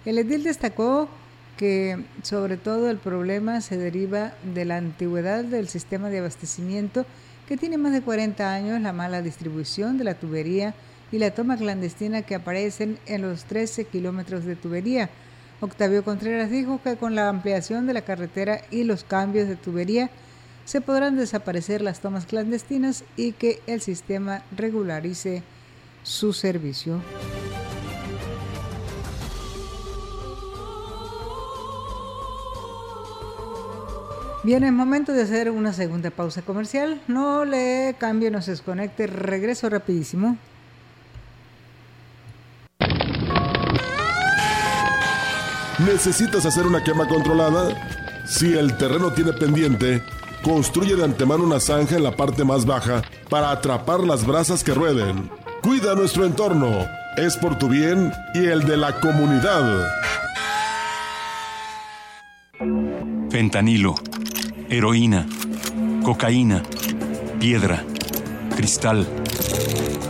El 0.05 0.19
edil 0.19 0.43
destacó 0.43 1.09
que 1.57 2.05
sobre 2.21 2.57
todo 2.57 2.91
el 2.91 2.99
problema 2.99 3.61
se 3.61 3.77
deriva 3.77 4.33
de 4.43 4.65
la 4.65 4.77
antigüedad 4.77 5.43
del 5.43 5.69
sistema 5.69 6.11
de 6.11 6.19
abastecimiento 6.19 7.03
que 7.47 7.57
tiene 7.57 7.79
más 7.79 7.93
de 7.93 8.03
40 8.03 8.53
años, 8.53 8.79
la 8.79 8.93
mala 8.93 9.23
distribución 9.23 9.97
de 9.97 10.03
la 10.03 10.13
tubería, 10.13 10.75
y 11.15 11.17
la 11.17 11.31
toma 11.31 11.55
clandestina 11.55 12.23
que 12.23 12.35
aparecen 12.35 12.99
en 13.05 13.21
los 13.21 13.45
13 13.45 13.85
kilómetros 13.85 14.43
de 14.43 14.57
tubería. 14.57 15.09
Octavio 15.61 16.03
Contreras 16.03 16.51
dijo 16.51 16.81
que 16.83 16.97
con 16.97 17.15
la 17.15 17.29
ampliación 17.29 17.87
de 17.87 17.93
la 17.93 18.01
carretera 18.01 18.59
y 18.69 18.83
los 18.83 19.05
cambios 19.05 19.47
de 19.47 19.55
tubería 19.55 20.09
se 20.65 20.81
podrán 20.81 21.15
desaparecer 21.15 21.81
las 21.81 22.01
tomas 22.01 22.25
clandestinas 22.25 23.05
y 23.15 23.31
que 23.31 23.61
el 23.65 23.79
sistema 23.79 24.43
regularice 24.57 25.41
su 26.03 26.33
servicio. 26.33 27.01
Bien, 34.43 34.65
es 34.65 34.73
momento 34.73 35.13
de 35.13 35.21
hacer 35.21 35.49
una 35.49 35.71
segunda 35.71 36.11
pausa 36.11 36.41
comercial. 36.41 37.01
No 37.07 37.45
le 37.45 37.95
cambie, 37.97 38.29
no 38.31 38.41
se 38.41 38.51
desconecte. 38.51 39.07
Regreso 39.07 39.69
rapidísimo. 39.69 40.37
¿Necesitas 45.79 46.45
hacer 46.45 46.65
una 46.65 46.83
quema 46.83 47.05
controlada? 47.05 47.75
Si 48.25 48.53
el 48.53 48.77
terreno 48.77 49.11
tiene 49.11 49.33
pendiente, 49.33 50.01
construye 50.41 50.95
de 50.95 51.03
antemano 51.03 51.43
una 51.43 51.59
zanja 51.59 51.97
en 51.97 52.03
la 52.03 52.15
parte 52.15 52.45
más 52.45 52.65
baja 52.65 53.01
para 53.29 53.51
atrapar 53.51 53.99
las 53.99 54.25
brasas 54.25 54.63
que 54.63 54.73
rueden. 54.73 55.29
Cuida 55.61 55.93
nuestro 55.93 56.25
entorno. 56.25 56.87
Es 57.17 57.35
por 57.35 57.57
tu 57.57 57.67
bien 57.67 58.11
y 58.33 58.45
el 58.45 58.63
de 58.65 58.77
la 58.77 58.99
comunidad. 58.99 59.85
Fentanilo, 63.29 63.95
heroína, 64.69 65.25
cocaína, 66.03 66.63
piedra, 67.39 67.83
cristal. 68.55 69.05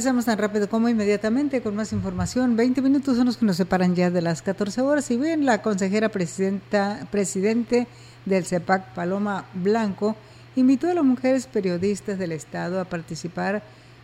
Tan 0.00 0.38
rápido 0.38 0.70
como 0.70 0.88
inmediatamente 0.88 1.60
con 1.60 1.76
más 1.76 1.92
información. 1.92 2.56
20 2.56 2.80
minutos 2.80 3.16
son 3.16 3.26
los 3.26 3.36
que 3.36 3.44
nos 3.44 3.56
separan 3.56 3.94
ya 3.94 4.10
de 4.10 4.22
las 4.22 4.40
14 4.40 4.80
horas. 4.80 5.10
Y 5.10 5.18
bien, 5.18 5.44
la 5.44 5.60
consejera 5.60 6.08
presidenta, 6.08 7.06
presidente 7.10 7.86
del 8.24 8.46
CEPAC, 8.46 8.94
Paloma 8.94 9.44
Blanco, 9.52 10.16
invitó 10.56 10.88
a 10.88 10.94
las 10.94 11.04
mujeres 11.04 11.46
periodistas 11.46 12.18
del 12.18 12.32
Estado 12.32 12.80
a 12.80 12.86
participar 12.86 13.62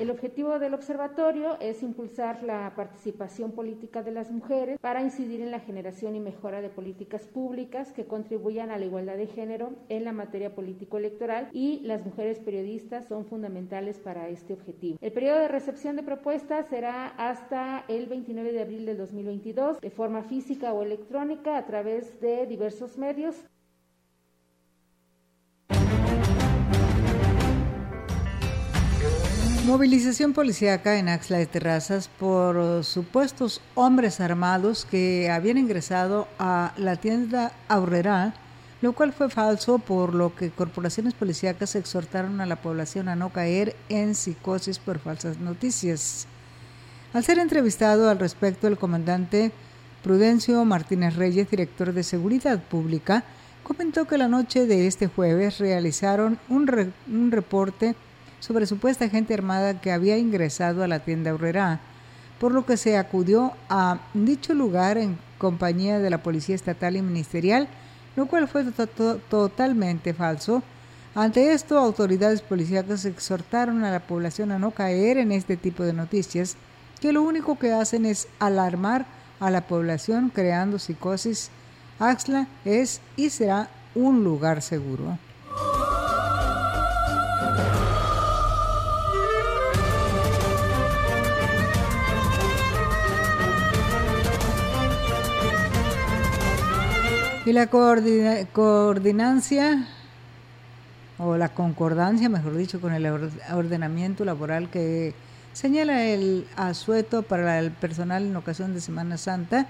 El 0.00 0.10
objetivo 0.10 0.58
del 0.58 0.72
observatorio 0.72 1.60
es 1.60 1.82
impulsar 1.82 2.42
la 2.42 2.72
participación 2.74 3.52
política 3.52 4.02
de 4.02 4.12
las 4.12 4.30
mujeres 4.30 4.78
para 4.80 5.02
incidir 5.02 5.42
en 5.42 5.50
la 5.50 5.60
generación 5.60 6.16
y 6.16 6.20
mejora 6.20 6.62
de 6.62 6.70
políticas 6.70 7.26
públicas 7.26 7.92
que 7.92 8.06
contribuyan 8.06 8.70
a 8.70 8.78
la 8.78 8.86
igualdad 8.86 9.18
de 9.18 9.26
género 9.26 9.74
en 9.90 10.06
la 10.06 10.14
materia 10.14 10.54
político-electoral 10.54 11.50
y 11.52 11.80
las 11.80 12.02
mujeres 12.02 12.38
periodistas 12.38 13.08
son 13.08 13.26
fundamentales 13.26 13.98
para 13.98 14.30
este 14.30 14.54
objetivo. 14.54 14.96
El 15.02 15.12
periodo 15.12 15.38
de 15.38 15.48
recepción 15.48 15.96
de 15.96 16.02
propuestas 16.02 16.68
será 16.68 17.08
hasta 17.08 17.84
el 17.86 18.06
29 18.06 18.52
de 18.52 18.62
abril 18.62 18.86
del 18.86 18.96
2022 18.96 19.82
de 19.82 19.90
forma 19.90 20.22
física 20.22 20.72
o 20.72 20.82
electrónica 20.82 21.58
a 21.58 21.66
través 21.66 22.18
de 22.22 22.46
diversos 22.46 22.96
medios. 22.96 23.36
Movilización 29.70 30.32
policíaca 30.32 30.98
en 30.98 31.08
Axla 31.08 31.38
de 31.38 31.46
Terrazas 31.46 32.08
por 32.08 32.82
supuestos 32.82 33.60
hombres 33.76 34.18
armados 34.18 34.84
que 34.84 35.30
habían 35.30 35.58
ingresado 35.58 36.26
a 36.40 36.72
la 36.76 36.96
tienda 36.96 37.52
Aurrera, 37.68 38.34
lo 38.82 38.94
cual 38.94 39.12
fue 39.12 39.30
falso, 39.30 39.78
por 39.78 40.12
lo 40.12 40.34
que 40.34 40.50
corporaciones 40.50 41.14
policíacas 41.14 41.76
exhortaron 41.76 42.40
a 42.40 42.46
la 42.46 42.56
población 42.56 43.08
a 43.08 43.14
no 43.14 43.30
caer 43.30 43.76
en 43.88 44.16
psicosis 44.16 44.80
por 44.80 44.98
falsas 44.98 45.38
noticias. 45.38 46.26
Al 47.12 47.22
ser 47.22 47.38
entrevistado 47.38 48.10
al 48.10 48.18
respecto, 48.18 48.66
el 48.66 48.76
comandante 48.76 49.52
Prudencio 50.02 50.64
Martínez 50.64 51.14
Reyes, 51.14 51.48
director 51.48 51.92
de 51.92 52.02
Seguridad 52.02 52.60
Pública, 52.60 53.22
comentó 53.62 54.06
que 54.06 54.18
la 54.18 54.26
noche 54.26 54.66
de 54.66 54.88
este 54.88 55.06
jueves 55.06 55.58
realizaron 55.58 56.40
un, 56.48 56.92
un 57.06 57.30
reporte 57.30 57.94
sobre 58.40 58.66
supuesta 58.66 59.08
gente 59.08 59.34
armada 59.34 59.80
que 59.80 59.92
había 59.92 60.18
ingresado 60.18 60.82
a 60.82 60.88
la 60.88 61.00
tienda 61.00 61.30
Aurrera, 61.30 61.80
por 62.38 62.52
lo 62.52 62.64
que 62.66 62.76
se 62.76 62.96
acudió 62.96 63.52
a 63.68 64.00
dicho 64.14 64.54
lugar 64.54 64.98
en 64.98 65.18
compañía 65.38 65.98
de 65.98 66.10
la 66.10 66.22
Policía 66.22 66.54
Estatal 66.54 66.96
y 66.96 67.02
Ministerial, 67.02 67.68
lo 68.16 68.26
cual 68.26 68.48
fue 68.48 68.64
totalmente 69.28 70.14
falso. 70.14 70.62
Ante 71.14 71.52
esto, 71.52 71.78
autoridades 71.78 72.40
policíacas 72.40 73.04
exhortaron 73.04 73.84
a 73.84 73.90
la 73.90 74.00
población 74.00 74.52
a 74.52 74.58
no 74.58 74.70
caer 74.70 75.18
en 75.18 75.32
este 75.32 75.56
tipo 75.56 75.82
de 75.82 75.92
noticias 75.92 76.56
que 77.00 77.12
lo 77.12 77.22
único 77.22 77.58
que 77.58 77.72
hacen 77.72 78.06
es 78.06 78.28
alarmar 78.38 79.06
a 79.40 79.50
la 79.50 79.66
población 79.66 80.30
creando 80.32 80.78
psicosis. 80.78 81.50
Axla 81.98 82.46
es 82.64 83.00
y 83.16 83.30
será 83.30 83.68
un 83.94 84.22
lugar 84.22 84.62
seguro. 84.62 85.18
Y 97.50 97.52
la 97.52 97.66
coordinancia 97.66 99.84
o 101.18 101.36
la 101.36 101.48
concordancia, 101.48 102.28
mejor 102.28 102.56
dicho, 102.56 102.80
con 102.80 102.94
el 102.94 103.04
ordenamiento 103.52 104.24
laboral 104.24 104.70
que 104.70 105.14
señala 105.52 106.04
el 106.04 106.46
asueto 106.54 107.24
para 107.24 107.58
el 107.58 107.72
personal 107.72 108.24
en 108.24 108.36
ocasión 108.36 108.72
de 108.72 108.80
Semana 108.80 109.18
Santa, 109.18 109.66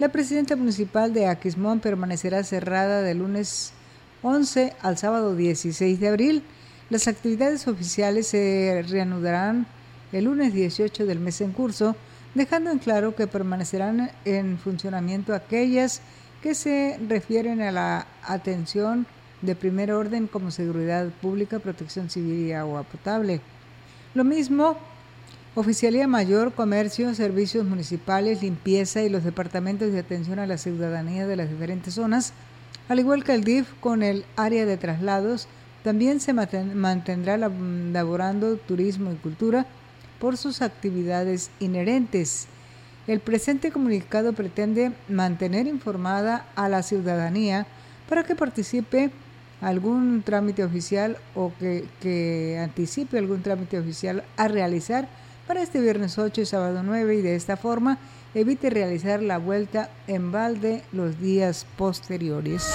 la 0.00 0.08
presidenta 0.08 0.56
municipal 0.56 1.14
de 1.14 1.28
Aquismón 1.28 1.78
permanecerá 1.78 2.42
cerrada 2.42 3.00
de 3.00 3.14
lunes 3.14 3.72
11 4.22 4.72
al 4.82 4.98
sábado 4.98 5.36
16 5.36 6.00
de 6.00 6.08
abril. 6.08 6.42
Las 6.90 7.06
actividades 7.06 7.68
oficiales 7.68 8.26
se 8.26 8.84
reanudarán 8.88 9.68
el 10.10 10.24
lunes 10.24 10.52
18 10.52 11.06
del 11.06 11.20
mes 11.20 11.40
en 11.40 11.52
curso, 11.52 11.94
dejando 12.34 12.72
en 12.72 12.80
claro 12.80 13.14
que 13.14 13.28
permanecerán 13.28 14.10
en 14.24 14.58
funcionamiento 14.58 15.32
aquellas 15.32 16.02
que 16.44 16.54
se 16.54 17.00
refieren 17.08 17.62
a 17.62 17.72
la 17.72 18.06
atención 18.22 19.06
de 19.40 19.56
primer 19.56 19.90
orden 19.92 20.26
como 20.26 20.50
seguridad 20.50 21.08
pública, 21.22 21.58
protección 21.58 22.10
civil 22.10 22.46
y 22.46 22.52
agua 22.52 22.82
potable. 22.82 23.40
Lo 24.12 24.24
mismo, 24.24 24.76
Oficialía 25.54 26.06
Mayor, 26.06 26.52
Comercio, 26.52 27.14
Servicios 27.14 27.64
Municipales, 27.64 28.42
Limpieza 28.42 29.00
y 29.00 29.08
los 29.08 29.24
departamentos 29.24 29.90
de 29.90 30.00
atención 30.00 30.38
a 30.38 30.46
la 30.46 30.58
ciudadanía 30.58 31.26
de 31.26 31.36
las 31.36 31.48
diferentes 31.48 31.94
zonas, 31.94 32.34
al 32.90 32.98
igual 32.98 33.24
que 33.24 33.32
el 33.32 33.42
DIF 33.42 33.66
con 33.80 34.02
el 34.02 34.26
área 34.36 34.66
de 34.66 34.76
traslados, 34.76 35.48
también 35.82 36.20
se 36.20 36.34
mantendrá 36.34 37.38
laborando 37.38 38.58
turismo 38.58 39.12
y 39.12 39.16
cultura 39.16 39.64
por 40.20 40.36
sus 40.36 40.60
actividades 40.60 41.50
inherentes 41.58 42.48
el 43.06 43.20
presente 43.20 43.70
comunicado 43.70 44.32
pretende 44.32 44.92
mantener 45.08 45.66
informada 45.66 46.46
a 46.54 46.68
la 46.68 46.82
ciudadanía 46.82 47.66
para 48.08 48.24
que 48.24 48.34
participe 48.34 49.10
algún 49.60 50.22
trámite 50.22 50.64
oficial 50.64 51.18
o 51.34 51.52
que, 51.58 52.58
anticipe 52.62 53.18
algún 53.18 53.42
trámite 53.42 53.78
oficial 53.78 54.24
a 54.36 54.48
realizar 54.48 55.08
para 55.46 55.62
este 55.62 55.80
viernes 55.80 56.18
8 56.18 56.40
y 56.40 56.46
sábado 56.46 56.82
9 56.82 57.16
y 57.16 57.22
de 57.22 57.36
esta 57.36 57.56
forma 57.56 57.98
evite 58.34 58.70
realizar 58.70 59.22
la 59.22 59.38
vuelta 59.38 59.90
en 60.06 60.32
balde 60.32 60.82
los 60.92 61.20
días 61.20 61.66
posteriores. 61.76 62.72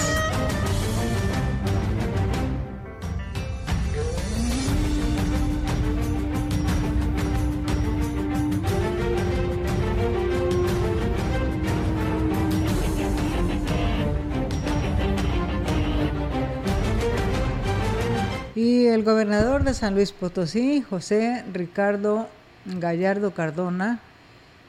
El 19.00 19.06
gobernador 19.06 19.64
de 19.64 19.72
San 19.72 19.94
Luis 19.94 20.12
Potosí, 20.12 20.82
José 20.82 21.42
Ricardo 21.54 22.28
Gallardo 22.66 23.32
Cardona, 23.32 23.98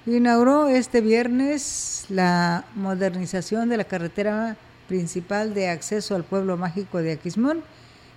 inauguró 0.06 0.70
este 0.70 1.02
viernes 1.02 2.06
la 2.08 2.64
modernización 2.76 3.68
de 3.68 3.76
la 3.76 3.84
carretera 3.84 4.56
principal 4.88 5.54
de 5.54 5.68
acceso 5.68 6.16
al 6.16 6.24
pueblo 6.24 6.56
mágico 6.56 7.00
de 7.00 7.12
Aquismón, 7.12 7.62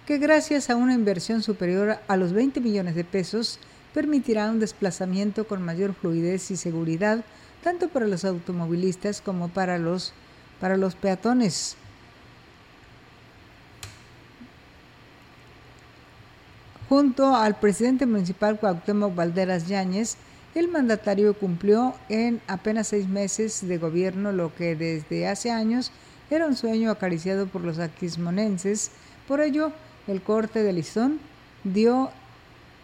que 0.06 0.18
gracias 0.18 0.70
a 0.70 0.76
una 0.76 0.94
inversión 0.94 1.42
superior 1.42 1.98
a 2.06 2.16
los 2.16 2.32
20 2.32 2.60
millones 2.60 2.94
de 2.94 3.02
pesos 3.02 3.58
permitirá 3.92 4.48
un 4.48 4.60
desplazamiento 4.60 5.48
con 5.48 5.62
mayor 5.62 5.94
fluidez 5.94 6.48
y 6.52 6.56
seguridad 6.56 7.24
tanto 7.64 7.88
para 7.88 8.06
los 8.06 8.24
automovilistas 8.24 9.20
como 9.20 9.48
para 9.48 9.78
los, 9.78 10.12
para 10.60 10.76
los 10.76 10.94
peatones. 10.94 11.76
Junto 16.88 17.34
al 17.34 17.58
presidente 17.58 18.04
municipal 18.04 18.58
Cuauhtémoc 18.58 19.14
Valderas 19.14 19.66
Yáñez, 19.68 20.16
el 20.54 20.68
mandatario 20.68 21.32
cumplió 21.34 21.94
en 22.10 22.40
apenas 22.46 22.88
seis 22.88 23.08
meses 23.08 23.66
de 23.66 23.78
gobierno 23.78 24.32
lo 24.32 24.54
que 24.54 24.76
desde 24.76 25.26
hace 25.26 25.50
años 25.50 25.90
era 26.30 26.46
un 26.46 26.56
sueño 26.56 26.90
acariciado 26.90 27.46
por 27.46 27.62
los 27.62 27.78
aquismonenses. 27.78 28.90
Por 29.26 29.40
ello, 29.40 29.72
el 30.06 30.20
corte 30.20 30.62
de 30.62 30.72
listón 30.74 31.20
dio 31.64 32.10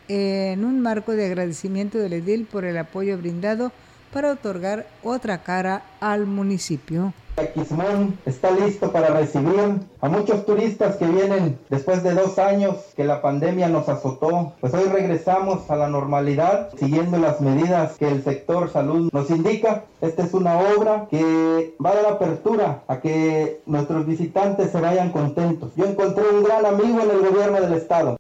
en 0.08 0.64
un 0.64 0.80
marco 0.80 1.12
de 1.12 1.26
agradecimiento 1.26 1.98
del 1.98 2.14
edil 2.14 2.46
por 2.46 2.64
el 2.64 2.78
apoyo 2.78 3.18
brindado 3.18 3.70
para 4.12 4.32
otorgar 4.32 4.88
otra 5.02 5.42
cara 5.42 5.84
al 6.00 6.26
municipio. 6.26 7.12
Aquismón 7.40 8.18
está 8.26 8.50
listo 8.50 8.92
para 8.92 9.08
recibir 9.08 9.80
a 10.02 10.08
muchos 10.08 10.44
turistas 10.44 10.96
que 10.96 11.06
vienen 11.06 11.58
después 11.70 12.02
de 12.02 12.12
dos 12.12 12.38
años 12.38 12.76
que 12.94 13.04
la 13.04 13.22
pandemia 13.22 13.68
nos 13.68 13.88
azotó. 13.88 14.52
Pues 14.60 14.74
hoy 14.74 14.84
regresamos 14.84 15.70
a 15.70 15.76
la 15.76 15.88
normalidad 15.88 16.68
siguiendo 16.78 17.16
las 17.16 17.40
medidas 17.40 17.96
que 17.96 18.08
el 18.08 18.22
sector 18.22 18.70
salud 18.70 19.08
nos 19.12 19.30
indica. 19.30 19.84
Esta 20.02 20.22
es 20.22 20.34
una 20.34 20.58
obra 20.58 21.06
que 21.10 21.74
va 21.84 21.90
a 21.90 21.94
dar 21.94 22.06
apertura 22.12 22.82
a 22.86 23.00
que 23.00 23.62
nuestros 23.64 24.06
visitantes 24.06 24.70
se 24.70 24.80
vayan 24.80 25.10
contentos. 25.10 25.72
Yo 25.76 25.86
encontré 25.86 26.24
un 26.28 26.44
gran 26.44 26.66
amigo 26.66 27.00
en 27.00 27.10
el 27.10 27.20
gobierno 27.20 27.60
del 27.60 27.72
estado. 27.72 28.19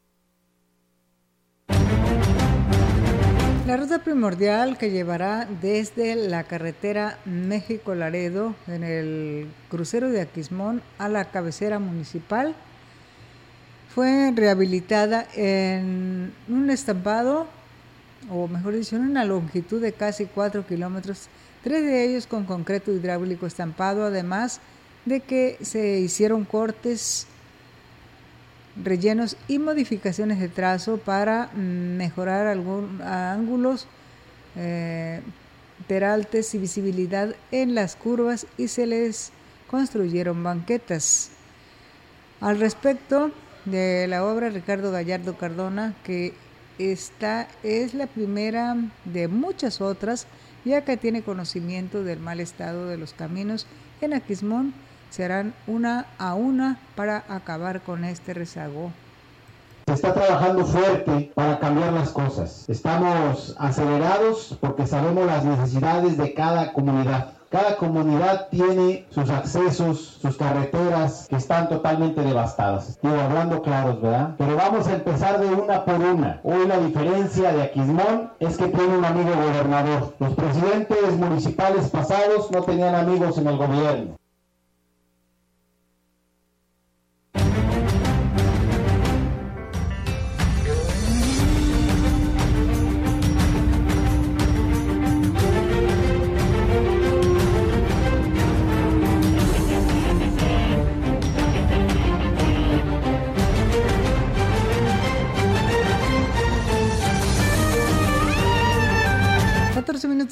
La 3.70 3.76
ruta 3.76 4.00
primordial 4.00 4.76
que 4.78 4.90
llevará 4.90 5.46
desde 5.62 6.16
la 6.16 6.42
carretera 6.42 7.20
México-Laredo 7.24 8.56
en 8.66 8.82
el 8.82 9.46
crucero 9.68 10.10
de 10.10 10.22
Aquismón 10.22 10.82
a 10.98 11.08
la 11.08 11.26
cabecera 11.26 11.78
municipal 11.78 12.56
fue 13.94 14.32
rehabilitada 14.34 15.24
en 15.36 16.32
un 16.48 16.68
estampado, 16.68 17.46
o 18.28 18.48
mejor 18.48 18.74
dicho, 18.74 18.96
en 18.96 19.02
una 19.02 19.24
longitud 19.24 19.80
de 19.80 19.92
casi 19.92 20.26
4 20.26 20.66
kilómetros, 20.66 21.28
tres 21.62 21.84
de 21.84 22.04
ellos 22.04 22.26
con 22.26 22.46
concreto 22.46 22.92
hidráulico 22.92 23.46
estampado, 23.46 24.06
además 24.06 24.60
de 25.04 25.20
que 25.20 25.58
se 25.62 26.00
hicieron 26.00 26.44
cortes 26.44 27.28
rellenos 28.76 29.36
y 29.48 29.58
modificaciones 29.58 30.38
de 30.40 30.48
trazo 30.48 30.98
para 30.98 31.50
mejorar 31.54 32.46
algunos 32.46 33.00
ángulos, 33.02 33.86
eh, 34.56 35.20
peraltes 35.86 36.54
y 36.54 36.58
visibilidad 36.58 37.34
en 37.50 37.74
las 37.74 37.96
curvas 37.96 38.46
y 38.58 38.68
se 38.68 38.86
les 38.86 39.32
construyeron 39.70 40.42
banquetas. 40.42 41.30
Al 42.40 42.58
respecto 42.58 43.32
de 43.64 44.06
la 44.08 44.24
obra 44.24 44.50
Ricardo 44.50 44.90
Gallardo 44.90 45.36
Cardona, 45.36 45.94
que 46.04 46.34
esta 46.78 47.46
es 47.62 47.92
la 47.94 48.06
primera 48.06 48.76
de 49.04 49.28
muchas 49.28 49.80
otras, 49.80 50.26
ya 50.64 50.84
que 50.84 50.96
tiene 50.96 51.22
conocimiento 51.22 52.02
del 52.04 52.20
mal 52.20 52.40
estado 52.40 52.86
de 52.86 52.96
los 52.96 53.12
caminos 53.12 53.66
en 54.00 54.14
Aquismón, 54.14 54.72
serán 55.10 55.52
una 55.66 56.06
a 56.18 56.34
una 56.34 56.78
para 56.96 57.24
acabar 57.28 57.82
con 57.82 58.04
este 58.04 58.32
rezago. 58.34 58.90
Se 59.86 59.94
está 59.94 60.14
trabajando 60.14 60.64
fuerte 60.64 61.32
para 61.34 61.58
cambiar 61.58 61.92
las 61.92 62.10
cosas. 62.10 62.64
Estamos 62.68 63.56
acelerados 63.58 64.56
porque 64.60 64.86
sabemos 64.86 65.26
las 65.26 65.44
necesidades 65.44 66.16
de 66.16 66.32
cada 66.32 66.72
comunidad. 66.72 67.32
Cada 67.50 67.76
comunidad 67.76 68.46
tiene 68.48 69.08
sus 69.10 69.28
accesos, 69.28 70.20
sus 70.22 70.36
carreteras 70.36 71.26
que 71.28 71.34
están 71.34 71.68
totalmente 71.68 72.20
devastadas. 72.20 72.96
Digo, 73.02 73.18
hablando 73.18 73.60
claros, 73.60 74.00
¿verdad? 74.00 74.36
Pero 74.38 74.54
vamos 74.54 74.86
a 74.86 74.94
empezar 74.94 75.40
de 75.40 75.48
una 75.48 75.84
por 75.84 75.96
una. 75.96 76.40
Hoy 76.44 76.68
la 76.68 76.78
diferencia 76.78 77.52
de 77.52 77.62
Aquismón 77.62 78.30
es 78.38 78.56
que 78.56 78.68
tiene 78.68 78.96
un 78.96 79.04
amigo 79.04 79.30
gobernador. 79.34 80.14
Los 80.20 80.34
presidentes 80.34 81.16
municipales 81.16 81.88
pasados 81.88 82.52
no 82.52 82.62
tenían 82.62 82.94
amigos 82.94 83.36
en 83.38 83.48
el 83.48 83.56
gobierno. 83.56 84.19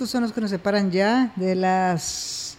Recordemos 0.00 0.32
que 0.32 0.40
nos 0.40 0.50
separan 0.50 0.92
ya 0.92 1.32
de 1.34 1.56
las 1.56 2.56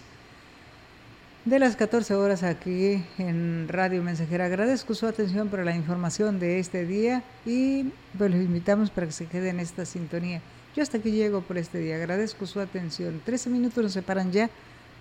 de 1.46 1.58
las 1.58 1.78
14 1.78 2.14
horas 2.16 2.44
aquí 2.44 3.04
en 3.18 3.68
Radio 3.70 4.04
Mensajera. 4.04 4.46
Agradezco 4.46 4.94
su 4.94 5.08
atención 5.08 5.48
para 5.48 5.64
la 5.64 5.74
información 5.74 6.38
de 6.40 6.60
este 6.60 6.86
día 6.86 7.24
y 7.46 7.86
pues 8.18 8.32
los 8.32 8.42
invitamos 8.42 8.90
para 8.90 9.08
que 9.08 9.14
se 9.14 9.26
quede 9.26 9.50
en 9.50 9.62
esta 9.62 9.86
sintonía. 9.86 10.42
Yo 10.76 10.84
hasta 10.84 10.98
aquí 10.98 11.12
llego 11.12 11.42
por 11.42 11.58
este 11.58 11.80
día. 11.80 11.96
Agradezco 11.96 12.46
su 12.46 12.60
atención. 12.60 13.22
13 13.26 13.50
minutos 13.50 13.84
nos 13.84 13.94
separan 13.94 14.32
ya 14.32 14.50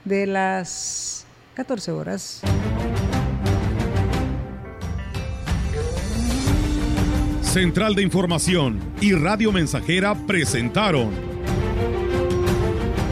de 0.05 0.26
las 0.26 1.26
14 1.55 1.91
horas. 1.91 2.41
Central 7.43 7.95
de 7.97 8.03
Información 8.03 8.78
y 9.01 9.12
Radio 9.12 9.51
Mensajera 9.51 10.14
presentaron 10.14 11.28